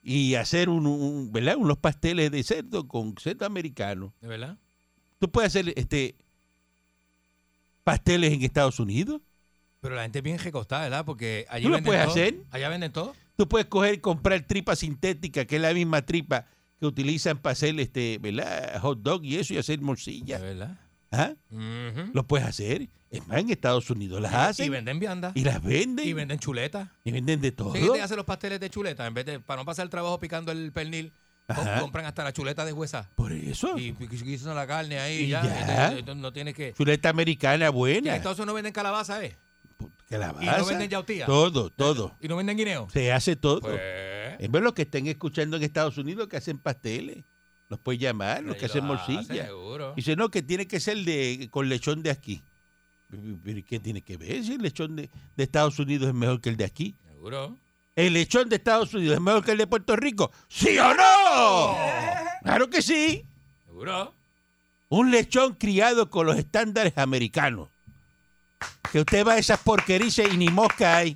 [0.03, 1.55] y hacer un, un- ¿verdad?
[1.57, 4.13] unos pasteles de cerdo con cerdo americano.
[4.21, 4.55] ¿De verdad?
[5.17, 6.13] Tú puedes hacer este
[7.83, 9.21] pasteles en Estados Unidos.
[9.83, 11.05] Pero la gente es bien recostada, ¿verdad?
[11.05, 12.11] Porque allí ¿Tú lo venden puedes todo.
[12.13, 12.35] hacer?
[12.49, 13.13] Allá venden todo.
[13.35, 16.47] Tú puedes coger y comprar tripa sintética, que es la misma tripa
[16.79, 18.79] que utilizan para hacer este, ¿verdad?
[18.81, 20.39] hot dog y eso y hacer ¿De morcilla.
[20.39, 20.79] verdad?
[21.11, 21.33] ¿Ah?
[21.51, 22.09] Ujú.
[22.13, 22.89] Lo puedes hacer.
[23.11, 25.33] Es más, en Estados Unidos las Y hacen venden viandas.
[25.35, 26.07] y las venden.
[26.07, 26.87] Y venden chuletas.
[27.03, 27.75] Y venden de todo.
[27.75, 29.05] Sí, te hacen los pasteles de chuleta.
[29.05, 31.11] En vez de, para no pasar el trabajo picando el pernil,
[31.47, 31.81] Ajá.
[31.81, 33.11] compran hasta la chuleta de huesa.
[33.15, 33.77] Por eso.
[33.77, 35.43] Y guisan la carne ahí Y y ya.
[35.43, 35.93] ya.
[35.99, 36.73] y no- no, no tienes que.
[36.73, 38.09] Chuleta americana buena.
[38.11, 39.35] en Estados Unidos no venden calabaza, ¿eh?
[40.09, 40.43] Calabaza.
[40.43, 41.25] Y no venden yautía.
[41.25, 42.15] Todo, todo.
[42.19, 42.87] Y no venden guineo.
[42.91, 43.61] Se hace todo.
[43.61, 43.79] Pues.
[44.39, 47.23] Es ver los que estén escuchando en Estados Unidos que hacen pasteles.
[47.69, 49.49] Los puedes llamar, los que hacen lo morcilla.
[49.95, 52.43] Dice, no, que tiene que ser de con lechón de aquí.
[53.43, 56.49] ¿Pero qué tiene que ver si el lechón de, de Estados Unidos es mejor que
[56.49, 56.95] el de aquí?
[57.07, 57.57] Seguro.
[57.95, 60.31] ¿El lechón de Estados Unidos es mejor que el de Puerto Rico?
[60.47, 61.77] ¿Sí o no?
[62.43, 63.25] Claro que sí.
[63.65, 64.13] Seguro.
[64.89, 67.69] Un lechón criado con los estándares americanos.
[68.93, 71.15] Que usted va a esas porquerías y ni mosca hay.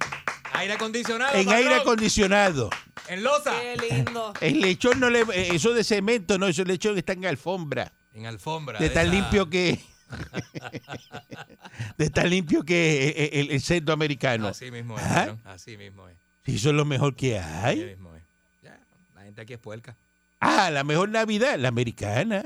[0.53, 1.35] Aire acondicionado.
[1.35, 1.63] En patrón.
[1.63, 2.69] aire acondicionado.
[3.07, 3.53] En losa.
[3.61, 4.33] Qué lindo.
[4.41, 5.21] El lechón no le.
[5.21, 7.91] eh, Eso de cemento, no, eso el lechón está en alfombra.
[8.15, 8.79] En alfombra.
[8.79, 9.79] De tan esa- limpio que.
[11.97, 14.47] de tan limpio que eh, el, el cerdo americano.
[14.47, 15.03] Así mismo es.
[15.05, 16.15] Patrón, Así mismo es.
[16.45, 17.85] Sí, eso es lo mejor que Así hay.
[17.85, 18.23] mismo es.
[18.63, 18.77] Ya,
[19.15, 19.95] la gente aquí es puerca.
[20.39, 22.45] Ah, la mejor Navidad, la americana.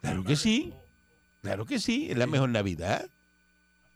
[0.00, 0.72] Claro que sí.
[1.42, 3.06] Claro que sí, es la mejor Navidad.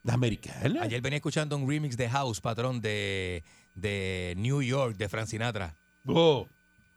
[0.05, 0.83] La americana.
[0.83, 3.43] Ayer venía escuchando un remix de House, patrón, de,
[3.75, 5.75] de New York, de Frank Sinatra.
[6.07, 6.49] Oh.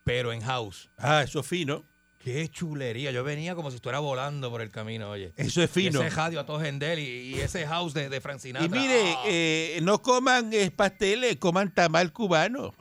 [0.03, 0.89] Pero en House.
[0.97, 1.83] Ah, eso es fino.
[2.19, 3.11] Qué chulería.
[3.11, 5.31] Yo venía como si estuviera volando por el camino, oye.
[5.37, 6.01] Eso es fino.
[6.03, 8.65] Y ese radio a todo Gendel y, y ese house de, de Frank Sinatra.
[8.65, 9.23] Y mire, Ah.
[9.27, 12.73] eh, no coman eh, pasteles, coman tamal cubano.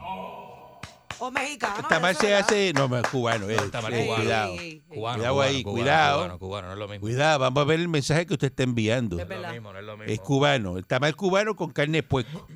[1.18, 1.76] O mexicano.
[1.81, 2.72] El tamal se hace.
[2.74, 3.48] No, no, es cubano.
[3.48, 4.22] eh, tamal eh, cubano.
[4.22, 4.52] Cuidado.
[4.52, 4.81] Ey, ey, ey.
[4.88, 6.16] Cubano, Cuidado cubano, ahí, cubano, cuidado.
[6.18, 7.00] Cubano, cubano, no es lo mismo.
[7.00, 9.16] Cuidado, vamos a ver el mensaje que usted está enviando.
[9.16, 9.52] Es es lo verdad.
[9.52, 10.12] mismo, no es lo mismo.
[10.12, 10.79] Es cubano.
[10.79, 12.46] El tamal cubano con carne de puerco.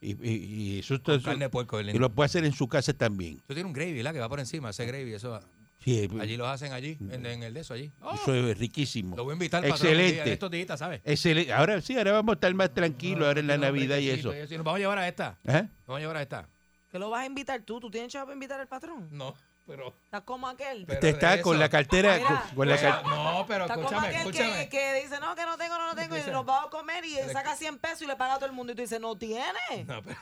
[0.00, 0.34] Y, y-
[0.74, 1.78] y eso, Con eso- carne de puerco.
[1.78, 3.36] es y lo puede hacer en su casa también.
[3.46, 4.12] Tú tienes un gravy, ¿verdad?
[4.12, 5.42] Que va por encima, ese gravy, eso va.
[5.84, 7.90] Sí, Allí los hacen allí, en, en el de eso allí.
[8.02, 9.16] Oh, eso es riquísimo.
[9.16, 10.22] lo voy a invitar día Excelente.
[10.22, 11.00] de estos días, ¿sabes?
[11.04, 11.52] Excelente.
[11.52, 14.28] Ahora sí, ahora vamos a estar más tranquilos ahora en la Navidad y eso.
[14.28, 15.38] brequecitos Nos vamos a llevar a esta.
[15.44, 15.66] ¿Ah?
[15.86, 16.48] Vamos a llevar a esta.
[16.92, 17.80] ¿Que lo vas a invitar tú?
[17.80, 19.08] ¿Tú tienes chavo para invitar al patrón?
[19.10, 19.34] No,
[19.66, 19.94] pero.
[20.04, 20.84] Estás como aquel.
[20.86, 22.26] Pero Usted de está eso- con la cartera, Mira.
[22.28, 24.68] con, con la car- no, pero Está como escúchame, aquel escúchame.
[24.68, 27.04] que, que dice, no, que no tengo, no lo tengo, y nos vamos a comer
[27.06, 28.72] y saca 100 pesos y le paga a todo el mundo.
[28.72, 29.84] Y tú dices, no tiene.
[29.86, 30.16] No, pero-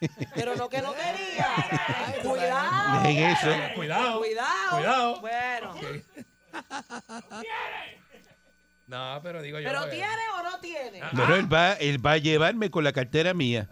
[0.36, 1.46] Pero no que no quería.
[2.22, 3.02] Cuidado.
[3.02, 3.48] Dejen eso.
[3.74, 4.18] Cuidado.
[4.20, 4.70] Cuidado.
[4.70, 5.20] Cuidado.
[5.20, 5.74] Bueno.
[8.86, 9.66] No, pero digo yo.
[9.66, 11.00] ¿Pero porque- tiene o no tiene?
[11.12, 13.68] No, no, él va, él va a llevarme con la cartera mía.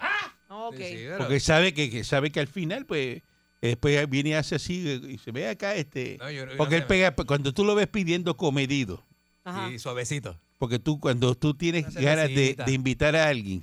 [0.50, 0.76] Ok.
[0.76, 3.22] Sí, sí, pero- Porque sabe que, que sabe que al final, pues,
[3.62, 6.16] después viene y hace así y se ve acá este.
[6.18, 9.04] No, yo- yo porque no él pega, cuando tú lo ves pidiendo comedido,
[9.44, 9.68] Ajá.
[9.70, 10.38] Sí, suavecito.
[10.58, 13.62] porque tú cuando tú tienes ganas de, de invitar a alguien,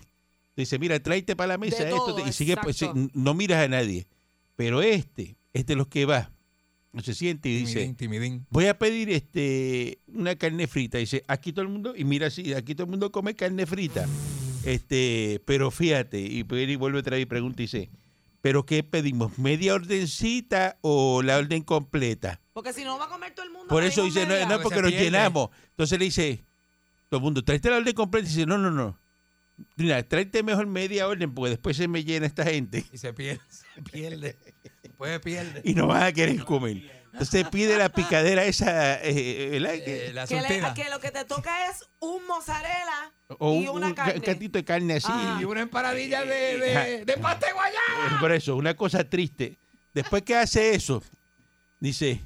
[0.56, 2.80] te dice, mira, tráete para la mesa De esto, todo, y sigue, pues,
[3.14, 4.08] no miras a nadie.
[4.56, 6.32] Pero este, este es los que va,
[6.94, 8.46] no se siente y dice, Timidín, timidín.
[8.50, 10.98] voy a pedir este una carne frita.
[10.98, 14.08] Dice, aquí todo el mundo, y mira así, aquí todo el mundo come carne frita.
[14.64, 17.90] Este, pero fíjate, y y vuelve otra vez y pregunta y dice,
[18.42, 19.38] ¿pero qué pedimos?
[19.38, 22.42] ¿Media ordencita o la orden completa?
[22.54, 23.68] Porque si no va a comer todo el mundo.
[23.68, 24.46] Por eso dice, no, media.
[24.46, 25.50] no, porque porque se nos llenamos.
[25.72, 26.46] Entonces le dice,
[27.10, 28.26] todo el mundo, tráete la orden completa.
[28.28, 28.98] Y dice, no, no, no.
[29.76, 33.42] Mira, tráete mejor media orden porque después se me llena esta gente Y se pierde.
[33.50, 34.36] Se pierde.
[34.84, 35.62] Después pierde.
[35.66, 36.97] y no van a querer comer.
[37.14, 39.74] Entonces pide la picadera esa, eh, ¿verdad?
[39.84, 43.68] Que- Eh, la Que, le- que lo que te toca es un mozzarella o y
[43.68, 44.22] un, una un ca- carne.
[44.22, 45.08] cantito de carne así.
[45.10, 45.38] Ah.
[45.42, 48.08] Y una empanadilla de, de, de pasta de guayaba.
[48.08, 49.58] Eh, Por eso, una cosa triste.
[49.94, 51.02] Después que hace eso,
[51.80, 52.22] dice,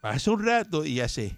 [0.00, 1.36] pasa un rato y hace,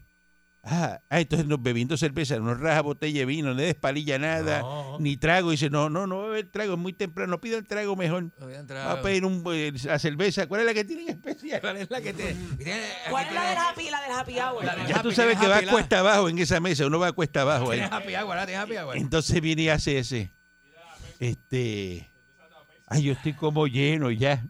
[0.71, 4.61] ah, ah, entonces nos bebiendo cerveza, no raja botella de vino, no le despalilla nada,
[4.61, 4.99] No.
[5.01, 5.51] ni trago.
[5.51, 8.31] Dice, no, no, no va a beber trago, es muy temprano, no pidan trago mejor.
[8.73, 10.47] Va a pedir un, eh, la cerveza.
[10.47, 11.61] ¿Cuál es la que tienen especial?
[11.61, 12.35] ¿Cuál es la que te.?
[12.57, 14.65] tiene- ¿Cuál aquí es la del happy, la del happy hour?
[14.65, 17.13] La Ya tú sabes que va a cuesta abajo en esa mesa, uno va a
[17.13, 17.79] cuesta abajo ahí.
[17.81, 18.37] Tienes happy hour.
[18.47, 18.97] Tienes happy hour.
[18.97, 20.33] Entonces viene y hace ese,
[21.19, 22.11] este,
[22.87, 24.45] ay, yo estoy como lleno ya.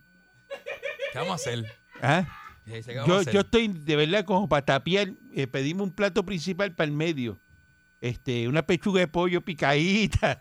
[1.12, 1.64] ¿Qué vamos a hacer?
[2.02, 2.26] ¿Ah?
[2.76, 5.10] Dice, ¿qué vamos a Yo, yo estoy de verdad como para tapiar.
[5.32, 7.38] eh, pedimos un plato principal para el medio.
[8.00, 10.40] Este, una pechuga de pollo picadita.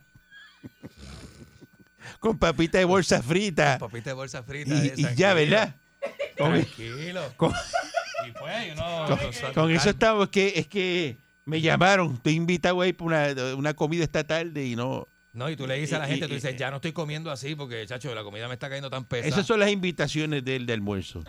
[2.20, 3.78] con papita de bolsa frita.
[3.80, 4.74] Papita de bolsa frita.
[4.76, 5.34] Y, eh, y ya.
[5.34, 5.76] ¿verdad?
[6.38, 7.22] Con, Tranquilo.
[7.38, 7.54] con-
[8.28, 9.06] Y pues, uno.
[9.08, 10.26] con- con eso estamos.
[10.26, 12.14] Es que, es que me llamaron.
[12.16, 15.08] Estoy invitado ahí para una, una comida esta tarde y no.
[15.34, 17.54] No, y tú le dices a la gente, tú dices, ya no estoy comiendo así
[17.54, 19.28] porque, chacho, la comida me está cayendo tan pesada.
[19.30, 21.24] Esas son las invitaciones del de almuerzo.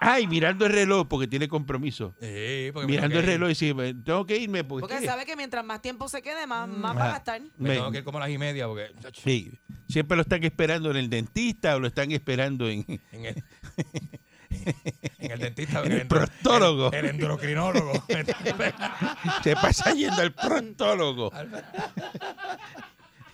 [0.00, 2.14] Ay, mirando el reloj porque tiene compromiso.
[2.20, 3.38] Sí, porque me Mirando tengo el que ir.
[3.38, 4.86] reloj y dice, tengo que irme porque...
[4.86, 6.98] Porque sabe que mientras más tiempo se quede, más, más Ah.
[6.98, 7.40] va a gastar.
[7.58, 9.50] Me me- tengo que ir como a las y media porque, chacho, Sí,
[9.88, 12.84] siempre lo están esperando en el dentista o lo están esperando en...
[13.12, 13.42] en el,
[15.18, 15.82] en el dentista.
[15.84, 16.92] En el endro- proctólogo.
[16.92, 17.92] El, el endocrinólogo.
[19.42, 21.30] Se pasa yendo al proctólogo.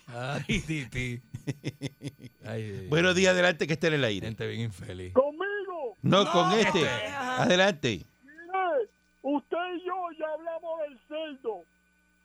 [0.09, 1.21] Ay, Titi.
[2.47, 4.27] Ay, Buenos días, adelante, que esté en el aire.
[4.29, 5.13] Gente bien infeliz.
[5.13, 5.44] Conmigo.
[6.05, 6.87] No, con este.
[7.39, 8.05] Adelante.
[8.23, 8.89] Mire,
[9.23, 11.65] usted y yo ya hablamos del cerdo.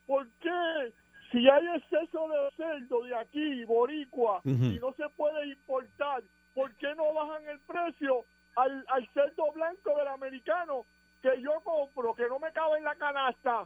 [0.05, 0.93] ¿Por qué
[1.31, 6.23] si hay exceso de cerdo de aquí, boricua, y no se puede importar,
[6.55, 10.85] ¿por qué no bajan el precio al, al cerdo blanco del americano
[11.21, 13.65] que yo compro, que no me cabe en la canasta?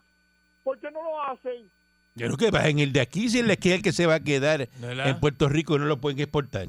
[0.64, 1.70] ¿Por qué no lo hacen?
[2.16, 3.92] Yo creo que va en el de aquí, si es el que es el que
[3.92, 5.10] se va a quedar ¿Verdad?
[5.10, 6.68] en Puerto Rico y no lo pueden exportar.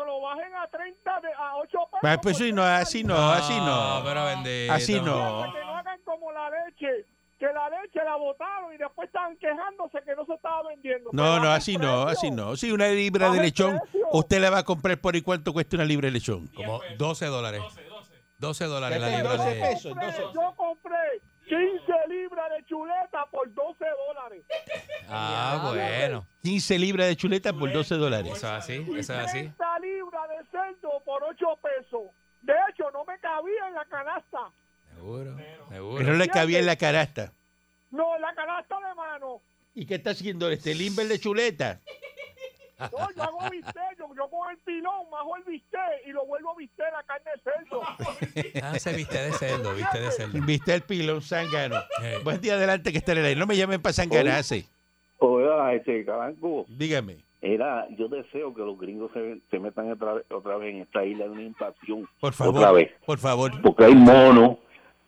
[0.00, 2.00] Pues pero lo bajen a 30, de, a 8 pesos.
[2.02, 4.02] Ah, pues por sí, no, así no, así no.
[4.04, 4.72] pero bendito.
[4.72, 5.52] Así no.
[5.52, 7.06] Que no hagan como la leche,
[7.38, 11.10] que la leche la botaron y después estaban quejándose que no se estaba vendiendo.
[11.12, 12.56] No, no, así no, así no.
[12.56, 14.08] Si una libra de lechón, precio.
[14.12, 16.46] usted la va a comprar por y cuánto cuesta una libra de lechón.
[16.48, 17.62] Como 12 dólares.
[18.38, 19.60] 12 dólares la libra de...
[19.74, 19.90] 12.
[20.32, 24.44] Yo compré 15 libras de chuleta por 12 dólares.
[25.08, 26.24] Ah, bueno.
[26.42, 28.32] 15 libras de chuleta por 12 dólares.
[28.36, 29.52] Eso es así, eso es así.
[30.40, 32.02] 30 libras de cerdo por 8 pesos.
[32.42, 34.38] De hecho, no me cabía en la canasta.
[34.94, 35.36] Seguro,
[35.68, 35.96] seguro.
[35.98, 37.32] Pero no le cabía en la canasta.
[37.90, 39.40] No, en la canasta de mano.
[39.74, 41.80] ¿Y qué está haciendo este limber de chuleta?
[42.80, 46.52] No, yo hago bistec, yo, yo con el pilón majo el bistec y lo vuelvo
[46.52, 47.82] a bistec la carne de cerdo.
[48.62, 50.40] Ah, se viste de cerdo, viste de cerdo.
[50.46, 51.76] Viste el pilón zángano.
[52.24, 53.40] Buen día adelante que esté en el aire.
[53.40, 54.66] No me llamen para zanganarse.
[55.18, 57.18] Oiga, este Calanco, Dígame.
[57.42, 61.04] Era, yo deseo que los gringos se, se metan otra, vez- otra vez en esta
[61.04, 62.56] isla de una invasión, Por favor.
[62.56, 62.90] Otra vez.
[63.06, 63.50] Por favor.
[63.62, 64.58] porque hay monos,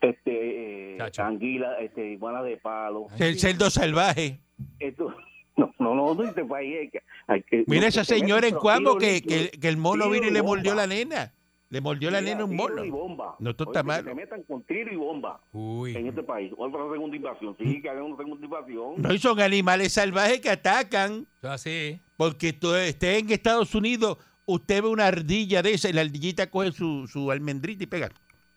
[0.01, 1.23] este, eh, Chacho.
[1.25, 4.39] anguila, este, iguana de palo, El cerdo salvaje.
[4.81, 5.15] esto,
[5.57, 8.59] no, no, no, no, este país hay que, hay que- Mira no, esa señora en
[8.59, 11.33] tiro que, que, que el mono vino y le mordió la nena.
[11.73, 12.85] Le mordió la nena un mono.
[12.85, 13.35] y bomba.
[13.39, 14.05] No, esto Oye, está que malo.
[14.11, 15.97] Se metan con tiro y bomba Uy.
[15.97, 16.53] en este país.
[16.59, 17.57] Otra segunda invasión.
[17.59, 18.95] Sí, que hagan una segunda invasión.
[18.99, 21.27] No, y son animales salvajes que atacan.
[21.41, 21.99] Así.
[22.19, 26.51] Porque tú estés en Estados Unidos, usted ve una ardilla de esa y la ardillita
[26.51, 28.11] coge su, su almendrita y pega.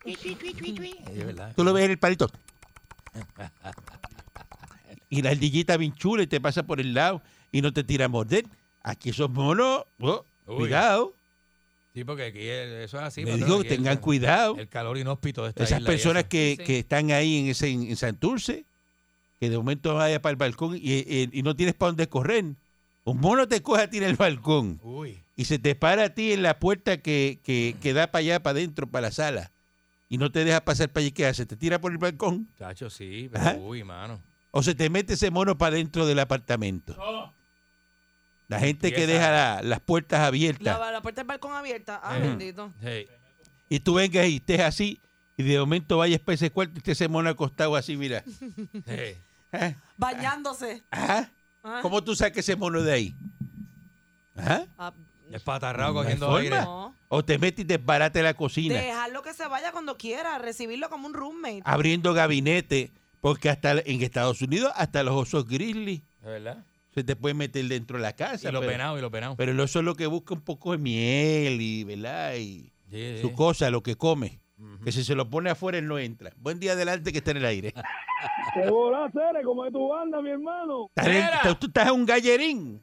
[0.04, 1.54] Es verdad.
[1.56, 2.30] Tú lo ves en el palito.
[5.08, 7.22] Y la ardillita bien chula y te pasa por el lado
[7.54, 8.44] y no te tira a morder.
[8.84, 11.14] Aquí esos monos, oh, cuidado.
[11.96, 13.22] Sí, porque aquí el- eso es así.
[13.24, 14.58] Me patrón, digo aquí que el- tengan cuidado.
[14.60, 16.64] El calor inhóspito de esta Esas isla personas que, Sí.
[16.66, 18.66] que están ahí en ese en, en Santurce,
[19.40, 22.44] que de momento vaya para el balcón y, y- y no tienes para dónde correr.
[23.06, 25.24] Un mono te coge a ti en el balcón Uy.
[25.38, 28.44] y se te para a ti en la puerta que, que, que da para allá,
[28.44, 29.52] para adentro, para la sala.
[30.10, 31.12] Y no te deja pasar para allí.
[31.14, 31.46] ¿Qué hace?
[31.46, 32.50] ¿Te tira por el balcón?
[32.60, 34.22] Chacho, sí, pero uy, mano.
[34.52, 36.96] ¿O se te mete ese mono para dentro del apartamento?
[38.48, 42.00] La gente que deja la- las puertas abiertas La, la puerta del balcón abierta.
[42.04, 42.22] Ah, Eh.
[42.22, 42.74] bendito.
[42.82, 43.08] Hey.
[43.70, 45.00] y tú vengas y estés así
[45.38, 48.24] y de momento vayas para ese cuarto y esté ese mono acostado así, mira.
[48.86, 49.18] hey.
[49.52, 49.74] ¿Ah?
[49.98, 50.84] Bañándose.
[50.92, 51.30] ¿Ah?
[51.64, 53.16] Ah, ¿Cómo tú sacas ese mono de ahí?
[54.38, 54.66] ¿Ah?
[54.78, 54.94] ah,
[55.32, 56.40] Espatarrado No hay cogiendo forma.
[56.42, 56.62] aire.
[56.62, 56.96] no.
[57.08, 61.08] O te metes y desbarate la cocina, Dejarlo que se vaya cuando quiera, recibirlo como
[61.08, 61.62] un roommate.
[61.64, 66.64] abriendo gabinete, porque hasta en Estados Unidos hasta los osos grizzly ¿Es verdad?
[66.96, 68.48] Se te pueden meter dentro de la casa.
[68.50, 69.36] Y los pero, penados, y los penados.
[69.38, 72.36] pero el oso lo que busca un poco de miel y, ¿verdad?
[72.36, 73.34] Y Sí, su sí.
[73.36, 74.40] cosa, lo que come.
[74.84, 76.32] Que si se lo pone afuera, él no entra.
[76.38, 77.74] Buen día adelante que está en el aire.
[78.54, 79.44] ¿Qué volá, Cere?
[79.44, 80.90] ¿Cómo es tu banda, mi hermano?
[80.96, 82.82] Estás tú estás un gallerín.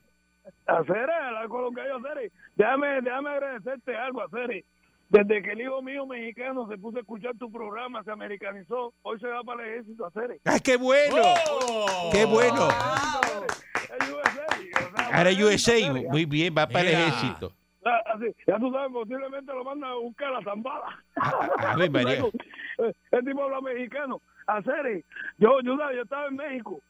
[0.67, 2.31] A Cere, la con lo que yo, Cere.
[2.57, 4.65] Déjame, déjame agradecerte algo, Cere.
[5.13, 9.21] Desde que el hijo mío mexicano se puso a escuchar tu programa, se americanizó, hoy
[9.21, 10.41] se va para el ejército a Cere.
[10.47, 11.17] ¡Ah, qué bueno!
[11.51, 12.09] ¡Oh!
[12.11, 12.55] ¡Qué bueno!
[12.69, 13.45] Wow.
[13.45, 17.53] Es USA, o sea, Ahora USA, muy bien, va para el ejército.
[17.85, 20.99] Ah, así, ya tú sabes, posiblemente lo mandan a buscar a la zambada.
[21.17, 22.25] A- Ave María.
[22.79, 24.23] Eh, El tipo habla mexicano.
[24.47, 25.05] A Cere,
[25.37, 26.81] yo, yo, yo estaba en México.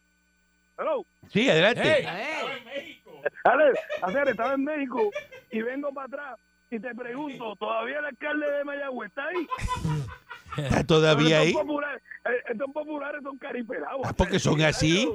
[0.79, 1.05] Hello.
[1.29, 1.83] Sí, adelante.
[1.83, 3.03] Hey.
[3.15, 5.11] Eh, Ale, Hacer, estaba en México
[5.51, 6.39] y vengo para atrás
[6.73, 9.47] y te pregunto, ¿todavía el alcalde de Mayagüez está ahí?
[10.57, 11.49] Está todavía ahí.
[11.49, 14.01] Estos populares, eh, estos populares son caripelados.
[14.05, 15.07] Ah, porque son así.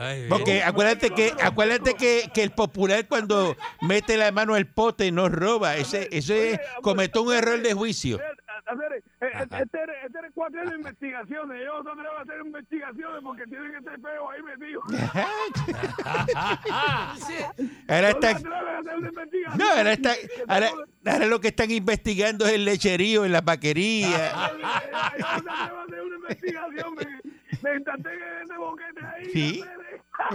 [0.00, 5.10] Ay, Porque acuérdate que acuérdate que, que el popular cuando mete la mano al pote
[5.10, 5.76] no roba.
[5.76, 8.20] Ese ese cometió un error de juicio.
[9.18, 11.60] Eh, eh, este era este era el cuatro de investigaciones.
[11.62, 14.82] Ellos no atreven a hacer investigaciones porque tienen este peo ahí metido.
[17.88, 19.58] Ahora investigación.
[19.58, 20.14] no, ahora, está,
[20.48, 20.70] ahora,
[21.06, 24.10] ahora lo que están investigando es el lecherío en las vaquerías.
[24.12, 26.94] Ellos no se atreven a hacer una investigación.
[26.94, 27.04] Me,
[27.62, 29.30] me intenté en ese boquete ahí.
[29.32, 29.64] Sí.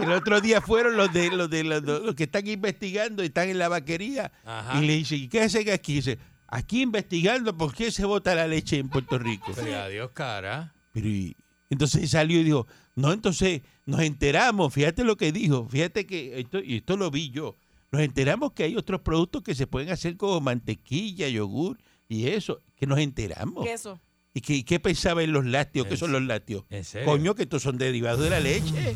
[0.02, 3.50] El otro día fueron los de los de los, los que están investigando y están
[3.50, 4.80] en la vaquería Ajá.
[4.80, 5.96] y le dicen, ¿y qué hacen aquí?
[5.96, 6.17] Dice,
[6.52, 9.52] aquí investigando por qué se bota la leche en Puerto Rico.
[9.56, 10.74] Pero adiós, cara.
[10.94, 11.36] Pero y-
[11.70, 16.60] entonces salió y dijo, no, entonces nos enteramos, fíjate lo que dijo, fíjate que esto,
[16.60, 17.56] y esto lo vi yo,
[17.92, 21.78] nos enteramos que hay otros productos que se pueden hacer como mantequilla, yogur
[22.10, 23.66] y eso, que nos enteramos.
[23.66, 24.00] queso.
[24.34, 25.88] ¿Y qué, qué pensaba en los lácteos?
[25.88, 26.63] ¿Qué ¿En son los lácteos?
[26.70, 27.06] ¿En serio?
[27.06, 28.96] Coño, que estos son derivados de la leche.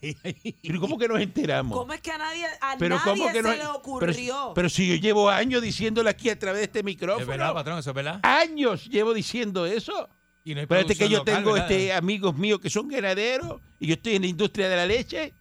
[0.62, 1.76] ¿Pero cómo que nos enteramos?
[1.78, 4.52] ¿Cómo es que a nadie, a Pero nadie cómo que se no le pero, ocurrió?
[4.54, 7.54] pero si yo llevo años diciéndolo aquí a través de este ¿Es verdad, micrófono.
[7.54, 7.78] patrón?
[7.78, 8.20] ¿Eso es verdad?
[8.22, 10.08] Años llevo diciendo eso.
[10.44, 11.70] Y no hay Espérate que yo local, tengo ¿verdad?
[11.72, 15.32] este amigos míos que son ganaderos y yo estoy en la industria de la leche.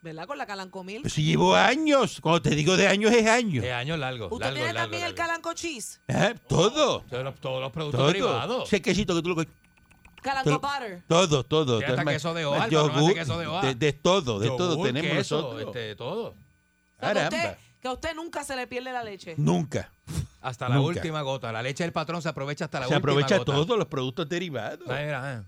[0.00, 0.26] ¿Verdad?
[0.26, 1.02] Con la calancomil.
[1.02, 3.62] Pues si llevo años, cuando te digo de años es años.
[3.64, 4.30] De años largos.
[4.30, 5.26] ¿Usted largo, tiene largo, también el largo.
[5.26, 6.00] calanco cheese?
[6.08, 8.06] Ah, Todo, Todos los, todos los productos todo.
[8.08, 8.64] derivados.
[8.68, 9.44] Ese quesito que tú lo co-
[10.22, 11.02] Calanco butter.
[11.08, 11.78] Todo, todo.
[11.84, 13.66] Hasta queso de hoja, yogur, queso de hoja.
[13.66, 15.62] de, de todo, de todo tenemos queso, nosotros.
[15.66, 16.28] Este, todo.
[16.28, 16.34] O
[17.00, 17.36] sea, que, Caramba.
[17.36, 19.34] usted, que a usted nunca se le pierde la leche.
[19.36, 19.92] Nunca.
[20.40, 20.88] Hasta la Nunca.
[20.88, 21.50] última gota.
[21.52, 23.52] La leche del patrón se aprovecha hasta la Se última aprovecha gota.
[23.52, 24.80] todos los productos derivados.
[24.86, 25.44] Mira,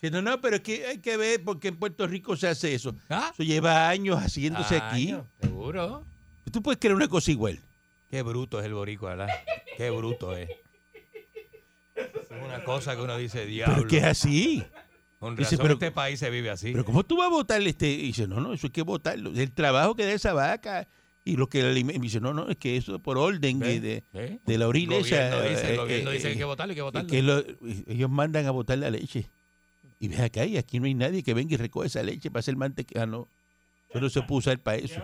[0.00, 2.74] Que no, pero es que hay que ver por qué en Puerto Rico se hace
[2.74, 2.94] eso.
[3.10, 3.30] ¿Ah?
[3.34, 5.08] Eso lleva años haciéndose aquí.
[5.08, 6.04] Años, Seguro.
[6.50, 7.60] Tú puedes creer una cosa igual.
[8.08, 9.28] Qué bruto es el boricua, ¿verdad?
[9.76, 10.48] Qué bruto es.
[11.94, 13.74] Es una cosa que uno dice, diablo.
[13.76, 14.62] Pero que es así.
[15.18, 16.72] Con Dice, razón pero- este país se vive así.
[16.72, 17.88] Pero ¿cómo tú vas a votar este?
[17.90, 19.30] Y dice, no, no, eso hay que votarlo.
[19.34, 20.88] El trabajo que da esa vaca
[21.26, 23.78] y lo que le dice, no, no, es que eso es por orden ¿Ve?
[23.78, 24.40] de, de, ¿Ve?
[24.46, 25.16] de la El orilla esa.
[25.36, 27.08] gobierno dice, el eh, gobierno eh, dice que hay que eh, votarlo, hay que votarlo.
[27.10, 27.44] que lo-
[27.86, 29.30] ellos mandan a votar la leche.
[30.00, 32.40] Y ves acá, y aquí no hay nadie que venga y recoja esa leche para
[32.40, 33.02] hacer mantequilla.
[33.02, 33.28] Ah, no.
[33.90, 35.00] Eso no se puede usar para eso.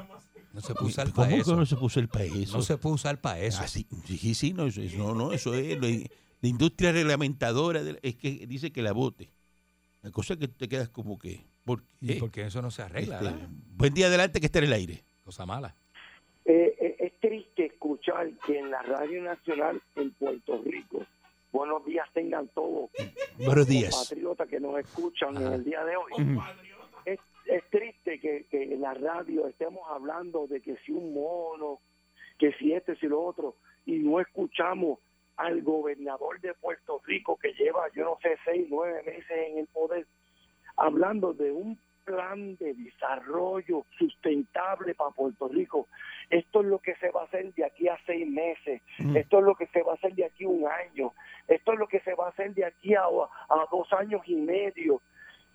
[0.55, 1.55] No se puso usar ¿Cómo para que eso.
[1.57, 2.57] no se puso el para eso?
[2.57, 3.61] No se puede usar para eso.
[3.63, 7.83] Ah, sí, sí, sí, no, eso, es- no, no, eso es lo- la industria reglamentadora,
[7.83, 9.29] de la- es que dice que la vote.
[10.03, 12.15] La cosa es que te quedas como que, ¿por qué?
[12.19, 13.35] Porque eso no se arregla, Este,
[13.77, 15.03] buen día adelante que esté en el aire.
[15.25, 15.75] Cosa mala.
[16.47, 21.05] Eh, eh, es triste escuchar que en la Radio Nacional en Puerto Rico,
[21.57, 22.91] buenos días tengan todos
[23.39, 24.09] Buenos los días.
[24.09, 26.13] patriotas que nos escuchan en el día de hoy.
[27.05, 31.79] Es triste que, que en la radio estemos hablando de que si un mono,
[32.39, 33.55] que si este, si lo otro,
[33.85, 34.99] y no escuchamos
[35.37, 39.67] al gobernador de Puerto Rico que lleva, yo no sé, seis, nueve meses en el
[39.69, 40.07] poder,
[40.77, 45.89] hablando de un plan de desarrollo sustentable para Puerto Rico.
[46.31, 49.17] Esto es lo que se va a hacer de aquí a seis meses, Mm.
[49.17, 51.13] esto es lo que se va a hacer de aquí a un año,
[51.49, 54.37] esto es lo que se va a hacer de aquí a, a dos años y
[54.37, 55.03] medio.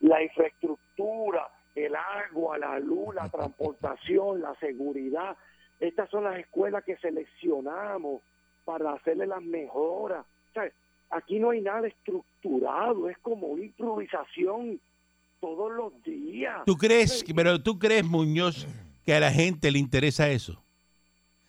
[0.02, 5.38] La infraestructura, el agua, la luz, la transportación, la seguridad.
[5.80, 8.22] Estas son las escuelas que seleccionamos
[8.66, 10.26] para hacerle las mejoras.
[10.50, 10.70] O sea,
[11.10, 14.80] aquí no hay nada estructurado, es como una improvisación
[15.42, 16.62] todos los días.
[16.66, 18.68] ¿Tú crees, pero tú crees, Muñoz,
[19.04, 20.64] que a la gente le interesa eso?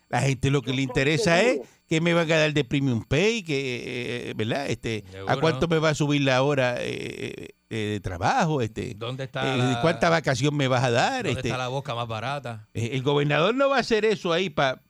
[0.08, 1.62] La gente lo que Yo le interesa seguro.
[1.62, 4.68] es que me van a dar de premium pay, que, eh, ¿verdad?
[4.68, 8.60] Este, ¿A cuánto me va a subir la hora eh, eh, de trabajo?
[8.60, 11.24] Este, ¿Dónde está eh, la, ¿Cuánta vacación me vas a dar?
[11.24, 12.66] dónde Este, está la boca más barata?
[12.74, 14.82] eh, el gobernador no va a hacer eso ahí para,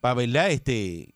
[0.00, 0.50] pa, ¿verdad?
[0.50, 1.14] Este,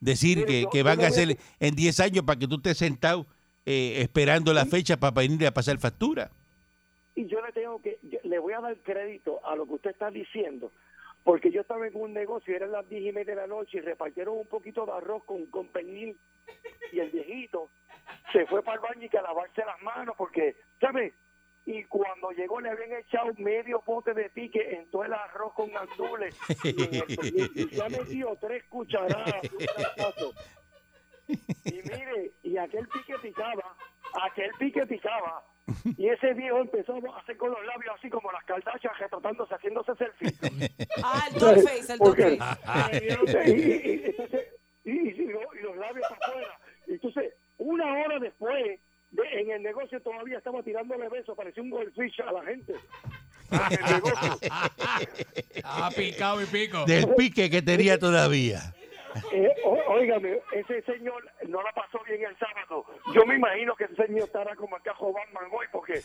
[0.00, 3.26] decir que, que van a hacer en 10 años para que tú estés sentado
[3.66, 6.30] eh, esperando la fecha para venir a pasar factura.
[7.18, 10.08] Y yo le tengo que, le voy a dar crédito a lo que usted está
[10.08, 10.70] diciendo,
[11.24, 13.80] porque yo estaba en un negocio, eran las diez y media de la noche y
[13.80, 16.16] repartieron un poquito de arroz con, con pernil
[16.92, 17.70] y el viejito
[18.32, 21.12] se fue para el baño y que a lavarse las manos porque, ¿sabe?
[21.66, 25.72] Y cuando llegó le habían echado medio pote de pique en todo el arroz con
[25.72, 30.34] gandules y, en el y se ha metido tres cucharadas un.
[31.64, 33.76] Y mire, y aquel pique picaba,
[34.22, 35.42] aquel pique picaba,
[35.96, 39.92] y ese viejo empezó a hacer con los labios así como las caldachas retratándose, haciéndose
[39.96, 40.32] selfie.
[41.02, 42.38] Ah, el dog face, el dog face.
[44.84, 45.10] y,
[45.62, 46.58] los labios para afuera.
[46.86, 48.80] Entonces, una hora después,
[49.10, 52.74] de- en el negocio todavía estaba tirándole besos, parecía un goldfish a la gente.
[55.64, 56.84] Ah, picado y pico.
[56.84, 58.74] Del pique que tenía todavía.
[59.32, 62.84] Eh, ó- óigame, ese señor no la pasó bien el sábado.
[63.14, 66.00] Yo me imagino que ese señor estará como el cajo Batman hoy, porque,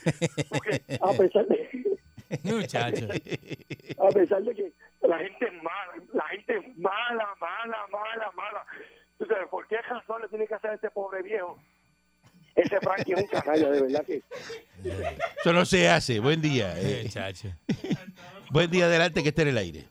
[0.50, 1.98] porque a pesar de
[2.44, 3.08] Muchacho.
[4.00, 8.66] a pesar de que la gente es mala, la gente es mala, mala, mala, mala.
[9.18, 11.60] Tú sabes, ¿por qué razón le tiene que hacer a este pobre viejo?
[12.56, 14.22] Ese Frankie es un canalla, de verdad que.
[15.40, 16.20] Eso no se hace.
[16.20, 16.74] Buen día.
[16.78, 17.50] eh, Muchacho.
[18.52, 19.86] buen día adelante que esté en el aire.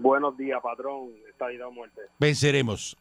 [0.00, 1.10] Buenos días, patrón.
[1.28, 2.00] Estadidad o muerte.
[2.18, 2.96] Venceremos.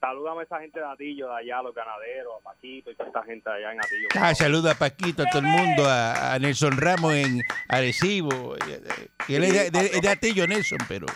[0.00, 3.22] Salúdame a esa gente de Atillo, de allá, los ganaderos, a Paquito y toda esta
[3.22, 4.08] gente allá en Atillo.
[4.18, 8.56] Ah, saluda a Paquito, a todo el mundo, a, a Nelson Ramos en Arecibo.
[9.26, 11.06] que él es de, de- es de Atillo, Nelson, pero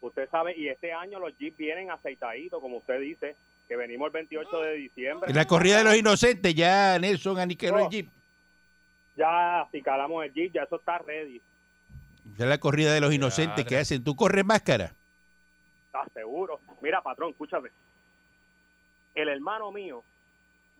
[0.00, 3.34] Usted sabe, y este año los Jeep vienen aceitaditos, como usted dice,
[3.68, 5.28] que venimos el 28 de diciembre.
[5.30, 8.08] en la corrida de los inocentes ya Nelson aniquiló el Jeep.
[9.16, 11.42] Ya, si calamos el Jeep, ya eso está ready.
[12.36, 14.02] Ya la corrida de los inocentes que hacen.
[14.04, 14.92] ¿Tú corres máscara?
[15.86, 16.60] ¿Estás seguro?
[16.82, 17.70] Mira, patrón, escúchame.
[19.14, 20.02] El hermano mío,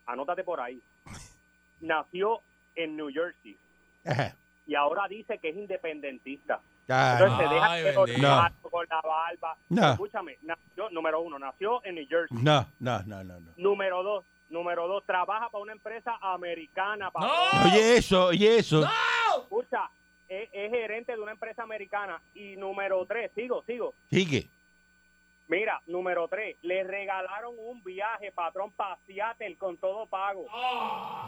[0.07, 0.81] anótate por ahí,
[1.81, 2.41] nació
[2.75, 3.57] en New Jersey
[4.05, 4.35] Ajá.
[4.67, 6.61] y ahora dice que es independentista.
[6.89, 7.49] Ah, Entonces no.
[7.49, 8.23] se deja Ay, bendito.
[8.29, 9.57] largo con la barba.
[9.71, 9.91] No.
[9.93, 12.37] Escúchame, nació, número uno, nació en New Jersey.
[12.43, 13.41] No, no, no, no.
[13.41, 13.53] no.
[13.57, 17.11] Número dos, número dos, trabaja para una empresa americana.
[17.11, 17.33] patrón.
[17.65, 18.85] Oye eso, oye eso.
[19.41, 19.91] Escucha,
[20.29, 22.21] es, es gerente de una empresa americana.
[22.35, 23.95] Y número tres, sigo, sigo.
[24.11, 24.47] Sigue.
[25.49, 30.45] Mira, número tres, le regalaron un viaje, patrón, para Seattle con todo pago.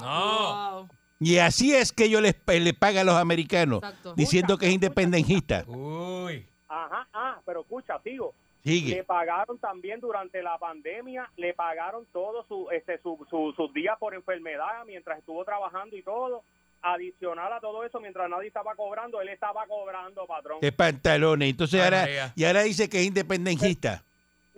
[0.00, 0.76] No.
[0.80, 0.88] Wow.
[1.20, 4.14] Y así es que ellos les, le pagan a los americanos, Exacto.
[4.14, 5.64] diciendo que es independentista.
[5.66, 6.46] Uy.
[6.68, 8.34] Ajá, ah, pero escucha, sigo.
[8.64, 8.96] Sigue.
[8.96, 13.96] Le pagaron también durante la pandemia, le pagaron todo su, este, su, su- sus días
[13.98, 16.42] por enfermedad mientras estuvo trabajando y todo.
[16.80, 20.58] Adicional a todo eso, mientras nadie estaba cobrando, él estaba cobrando, patrón.
[20.60, 21.50] Qué pantalones.
[21.50, 24.04] Entonces Ay, ahora, y ahora dice que es independentista.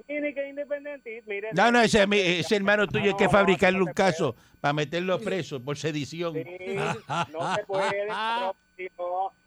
[0.09, 1.51] Mire que independiente, mire.
[1.53, 2.07] No, no, ese,
[2.41, 6.35] ese hermano tuyo hay que No, fabricarle no un caso para meterlo preso por sedición.
[6.35, 6.77] Sí,
[7.33, 8.07] no se puede.
[8.09, 8.55] no.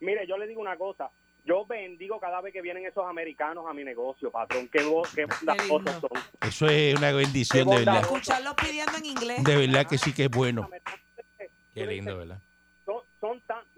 [0.00, 1.10] Mire, yo le digo una cosa.
[1.44, 4.66] Yo bendigo cada vez que vienen esos americanos a mi negocio, patrón.
[4.68, 6.10] Qué, qué bondadosos son.
[6.48, 8.00] Eso es una bendición de verdad.
[8.00, 9.44] Escucharlos pidiendo en inglés.
[9.44, 10.70] De verdad que sí que es bueno.
[11.74, 12.40] Qué lindo, ¿verdad?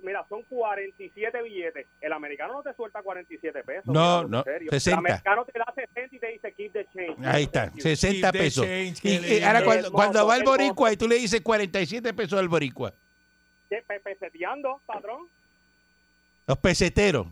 [0.06, 1.84] Mira, son 47 billetes.
[2.00, 3.86] El americano no te suelta 47 pesos.
[3.86, 4.70] No, mira, no, serio.
[4.70, 4.90] 60.
[4.90, 7.26] El americano te da 60 y te dice keep the change.
[7.26, 8.64] Ahí está, 60 Keep the pesos.
[8.64, 12.48] change, Y, ahora cuando, cuando va el boricua y tú le dices 47 pesos al
[12.48, 12.94] boricua,
[13.68, 15.26] ¿Qué, pe- peseteando, patrón.
[16.46, 17.26] los peseteros.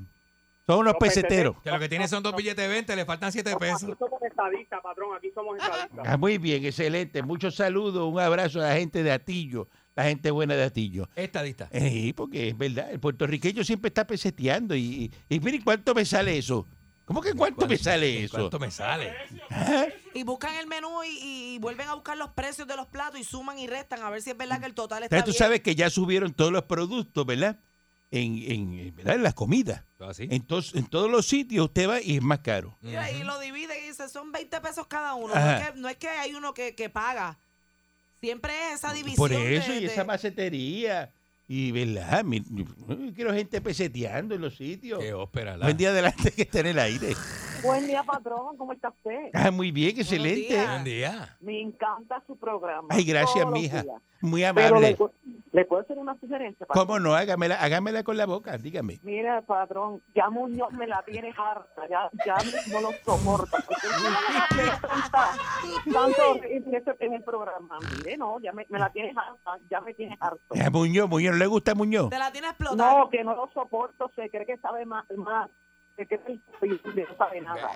[0.66, 1.61] Son unos Los peseteros.
[1.62, 3.83] Que lo que tiene son dos billetes de 20, le faltan 7 pesos.
[3.85, 6.07] Aquí somos estadistas, patrón, aquí somos estadistas.
[6.07, 7.22] Ah, muy bien, excelente.
[7.22, 11.09] Muchos saludos, un abrazo a la gente de Atillo, la gente buena de Atillo.
[11.14, 11.68] Estadista.
[11.70, 14.74] Eh, Sí, porque es verdad, el puertorriqueño siempre está peseteando.
[14.74, 16.66] Y, y, y miren cuánto me sale eso.
[17.05, 18.38] ¿Cómo que cuánto me sale eso?
[18.38, 19.12] ¿Cuánto me sale?
[19.51, 19.84] Ah,
[20.14, 23.24] Y buscan el menú y, y vuelven a buscar los precios de los platos y
[23.24, 25.47] suman y restan a ver si es verdad que el total está Entonces, tú bien.
[25.49, 27.59] sabes que ya subieron todos los productos, ¿verdad?
[28.11, 29.16] En, en, ¿verdad?
[29.16, 29.82] en las comidas.
[29.99, 30.28] Así.
[30.30, 32.78] Entonces, en todos los sitios usted va y es más caro.
[32.80, 35.34] Mira, y lo divide y dice, son 20 pesos cada uno.
[35.34, 37.38] No es, que, no es que hay uno que, que paga.
[38.20, 39.16] Siempre es esa división.
[39.16, 41.12] Por eso, de- y esa de- macetería.
[41.46, 42.24] Y, ¿verdad?
[42.24, 42.64] Mi- yo
[43.14, 44.98] quiero gente peseteando en los sitios.
[44.98, 45.58] Qué ópera.
[45.58, 47.14] la- Buen día adelante que está en el aire.
[47.62, 48.56] Buen día, patrón.
[48.56, 49.28] ¿Cómo está usted?
[49.34, 50.56] Ah, muy bien, excelente.
[50.66, 51.36] Buen día.
[51.40, 52.88] Me encanta su programa.
[52.90, 53.82] Ay, gracias, todos mija.
[53.82, 53.96] días.
[54.22, 54.90] Muy Pero amable.
[54.90, 54.96] le,
[55.55, 56.66] le puedo hacer una sugerencia.
[56.66, 56.86] patrón?
[56.86, 57.14] ¿Cómo no?
[57.14, 58.98] Hágamela, hágamela con la boca, dígame.
[59.05, 62.34] Mira, patrón, ya Muñoz me la tiene harta, ya, ya
[62.72, 63.57] no lo soporta.
[63.66, 63.86] Porque
[64.57, 65.30] me tanta,
[65.92, 67.78] tanto en, ese- en el programa.
[67.98, 70.55] Mire, no, ya me, me la tiene harta, ya me tiene harto.
[70.61, 72.11] A Muñoz, Muñoz, ¿no le gusta Muñoz?
[72.11, 72.98] Te la tiene explotada.
[72.98, 75.48] No, que no lo soporto, se cree que sabe más, más
[75.97, 77.70] que no sabe nada.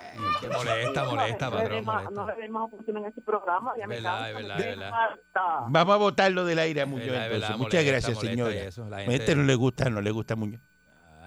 [0.53, 3.99] Molesta, molesta, patrón, no le dé más oportunidad en ese programa, ya me.
[5.69, 7.07] Vamos a botarlo del aire a Muñoz.
[7.07, 7.41] verdad, es entonces.
[7.41, 8.23] verdad, Muchas molesta, gracias,
[8.89, 10.61] la A gente- este no le gusta, no le gusta Muñoz.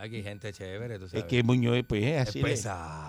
[0.01, 1.25] Aquí hay gente chévere, tú sabes.
[1.25, 2.43] Es que Muñoz, pues, es así.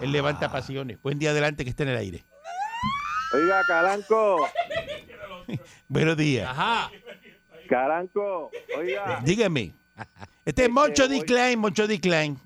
[0.02, 1.02] Él levanta pasiones.
[1.02, 2.24] Buen día adelante que esté en el aire.
[3.34, 4.48] Oiga, Caranco,
[5.88, 6.48] Buenos días.
[6.50, 6.92] Ajá.
[7.68, 9.22] Caranco, oiga.
[9.26, 9.74] Dígame.
[10.46, 12.38] Este es Moncho Decline, Moncho Decline.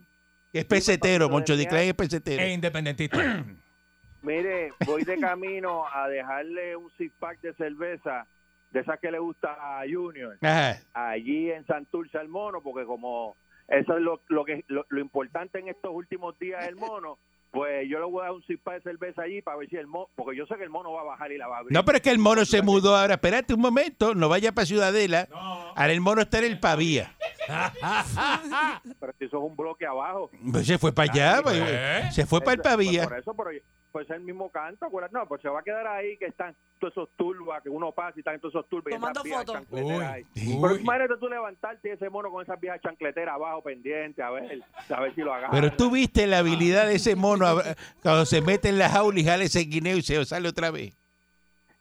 [0.57, 2.41] Que es pesetero, Moncho Decline es pesetero.
[2.41, 3.17] Es independentista.
[4.23, 8.25] Mire, voy de camino a dejarle un six pack de cerveza
[8.71, 10.79] de esas que le gusta a Junior Ajá.
[10.93, 13.37] allí en Santurce al mono, porque como
[13.67, 17.19] eso es lo, lo que lo, lo importante en estos últimos días del mono,
[17.57, 19.87] pues yo le voy a dar un pack de cerveza allí para ver si el
[19.87, 21.73] mono, porque yo sé que el mono va a bajar y la va a abrir.
[21.73, 23.15] No, pero es que el mono se mudó ahora.
[23.15, 25.27] Espérate un momento, no vaya para Ciudadela.
[25.31, 27.15] Ahora el mono está en el Pavía.
[28.99, 30.29] Pero si eso es un bloque abajo.
[30.51, 32.09] Pues se fue para allá, pues, ¿Eh?
[32.11, 33.05] se fue para el Pavía.
[33.05, 33.49] Por eso, pero
[33.97, 34.87] pues el mismo canto.
[35.11, 38.13] No, pues se va a quedar ahí que están todos esos turbas, que uno pasa
[38.15, 38.91] y están todos esos turbas.
[38.91, 39.55] y Tomando fotos.
[39.55, 40.25] chancleteras ahí.
[40.35, 44.29] Uy, Pero imagínate tú levantarte y ese mono con esas viejas chancleteras abajo pendiente, a
[44.29, 45.49] ver, a ver si lo agarra.
[45.51, 47.63] Pero tú viste la habilidad de ese mono a-
[48.03, 50.95] cuando se mete en la jaula y jala ese guineo y se sale otra vez.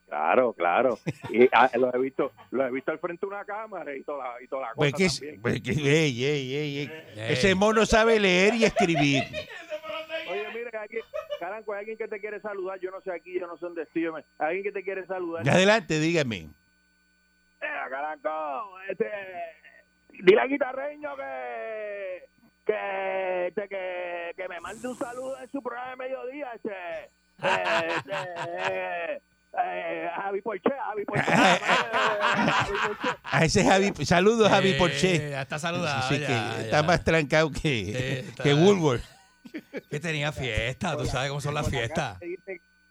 [0.08, 0.98] Claro, claro.
[1.30, 4.24] Y ah, lo he visto, lo he visto al frente de una cámara y toda
[4.36, 5.42] la, y toda la cosa Pues que, también.
[5.42, 6.90] pues que- ey, ey, ey, ey.
[7.16, 7.32] Ey.
[7.32, 9.24] Ese mono sabe leer y escribir.
[10.30, 11.02] Oye, mire, alguien,
[11.40, 12.78] Caranco, hay alguien que te quiere saludar.
[12.80, 14.02] Yo no sé aquí, yo no sé dónde estoy.
[14.02, 15.48] yo me- Hay alguien que te quiere saludar.
[15.48, 16.48] Adelante, dígame.
[17.60, 19.10] Eh, Caranco, este,
[20.22, 22.24] dile al guitarreño que
[22.66, 26.70] que, este, que que me mande un saludo en su programa de mediodía, este,
[27.42, 28.12] eh, este,
[28.58, 29.20] eh,
[29.62, 31.24] eh, Javi Porche, Javi Porche.
[33.24, 35.40] A ese Javi, saludos Javi Eh, Porche.
[35.40, 36.02] Está saludado.
[36.08, 36.60] Sí, ya, que ya.
[36.62, 37.92] está más trancado que, Sí,
[38.28, 39.04] está- que Woolworth.
[39.90, 42.18] Que tenía fiesta, tú sabes cómo son las fiestas.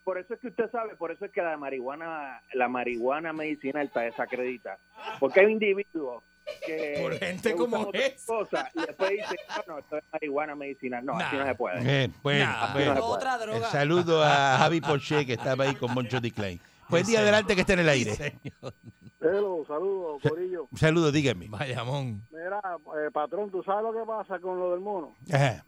[0.04, 3.88] Por eso es que usted sabe, por eso es que la marihuana, la marihuana medicinal
[3.88, 4.78] está desacredita.
[5.20, 6.24] Porque hay individuos
[6.64, 8.26] que Por gente que como esa.
[8.28, 9.38] cosas y después dicen,
[9.68, 11.04] no, no, esto es marihuana medicinal.
[11.04, 11.44] No, así Nah.
[11.44, 12.04] no se puede.
[12.04, 12.74] Eh, bueno, Nah.
[12.74, 13.06] bueno.
[13.06, 13.72] Otra El droga.
[13.72, 16.60] saludo a Javi Porche que estaba ahí con Moncho Decline.
[16.88, 18.14] Buen día adelante que está en el aire.
[18.14, 18.74] Señor.
[19.20, 20.68] Hello, saludos, Corillo.
[20.70, 21.48] Un saludo, dígame.
[21.50, 22.22] Vayamón.
[22.30, 22.62] Mira,
[23.04, 25.16] eh, patrón, ¿tú sabes lo que pasa con lo del mono?
[25.34, 25.66] Ajá.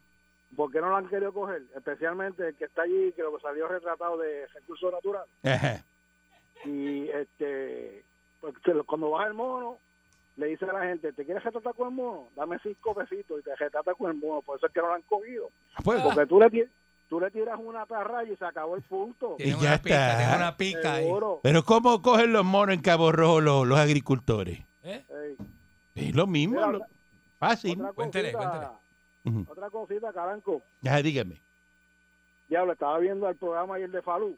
[0.57, 1.61] ¿Por qué no lo han querido coger?
[1.75, 5.29] Especialmente el que está allí, que lo que salió retratado de recursos naturales.
[5.43, 5.81] Ajá.
[6.65, 8.03] Y este,
[8.41, 9.77] pues, que lo- cuando baja el mono,
[10.35, 12.29] le dice a la gente, ¿te quieres retratar con el mono?
[12.35, 14.41] Dame cinco pesitos y te retrata con el mono.
[14.41, 15.49] Por eso es que no lo han cogido.
[15.83, 16.63] Pues, Porque tú le, ti-
[17.07, 19.35] tú le tiras una tarraya y se acabó el punto.
[19.39, 20.17] Y ya una pica, está.
[20.17, 21.11] tiene una pica ahí.
[21.43, 24.59] Pero ¿cómo cogen los monos en Cabo Rojo los, los agricultores?
[24.83, 25.05] ¿Eh?
[25.93, 26.55] Es lo mismo.
[26.55, 26.85] Mira, lo-
[27.39, 27.79] fácil.
[27.79, 28.31] otra Cuéntele,
[29.47, 30.61] Otra cosita, Caranco.
[30.85, 31.41] Ajá, dígame.
[32.47, 34.37] Diablo, estaba viendo el programa ayer de Falú.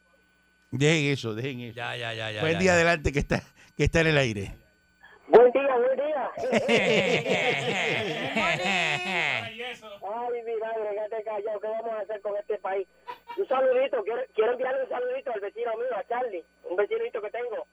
[0.71, 1.75] Dejen eso, dejen eso.
[1.75, 2.41] Ya, ya, ya, ya.
[2.41, 2.75] Buen ya, día ya.
[2.75, 3.41] adelante que está,
[3.75, 4.55] que está en el aire.
[5.27, 6.31] Buen día, buen día.
[10.11, 11.59] Ay, mi madre, quédate callado.
[11.59, 12.87] ¿Qué vamos a hacer con este país?
[13.37, 17.29] Un saludito, quiero, quiero enviarle un saludito al vecino mío, a Charlie, un vecinito que
[17.29, 17.65] tengo,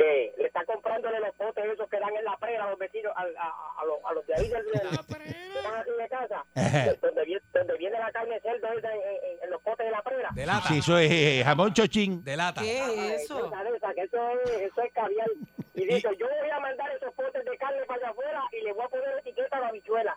[0.00, 3.12] que le está comprándole los potes esos que dan en la prera a los vecinos,
[3.14, 6.44] a, a, a los, a los de ahí del, están así de casa,
[7.02, 10.00] donde, viene, donde viene la carne de cerdo en, en- en los potes de la
[10.02, 10.30] prera.
[10.34, 10.68] De lata.
[10.68, 12.24] Sí, eso es eh, jamón chochín.
[12.24, 12.62] De lata.
[12.62, 13.46] ¿Qué es eso?
[13.46, 15.28] esa de esa, que eso es, eso es caviar.
[15.74, 18.72] Y dice, yo voy a mandar esos potes de carne para allá afuera y le
[18.72, 20.16] voy a poner etiqueta a la bichuela.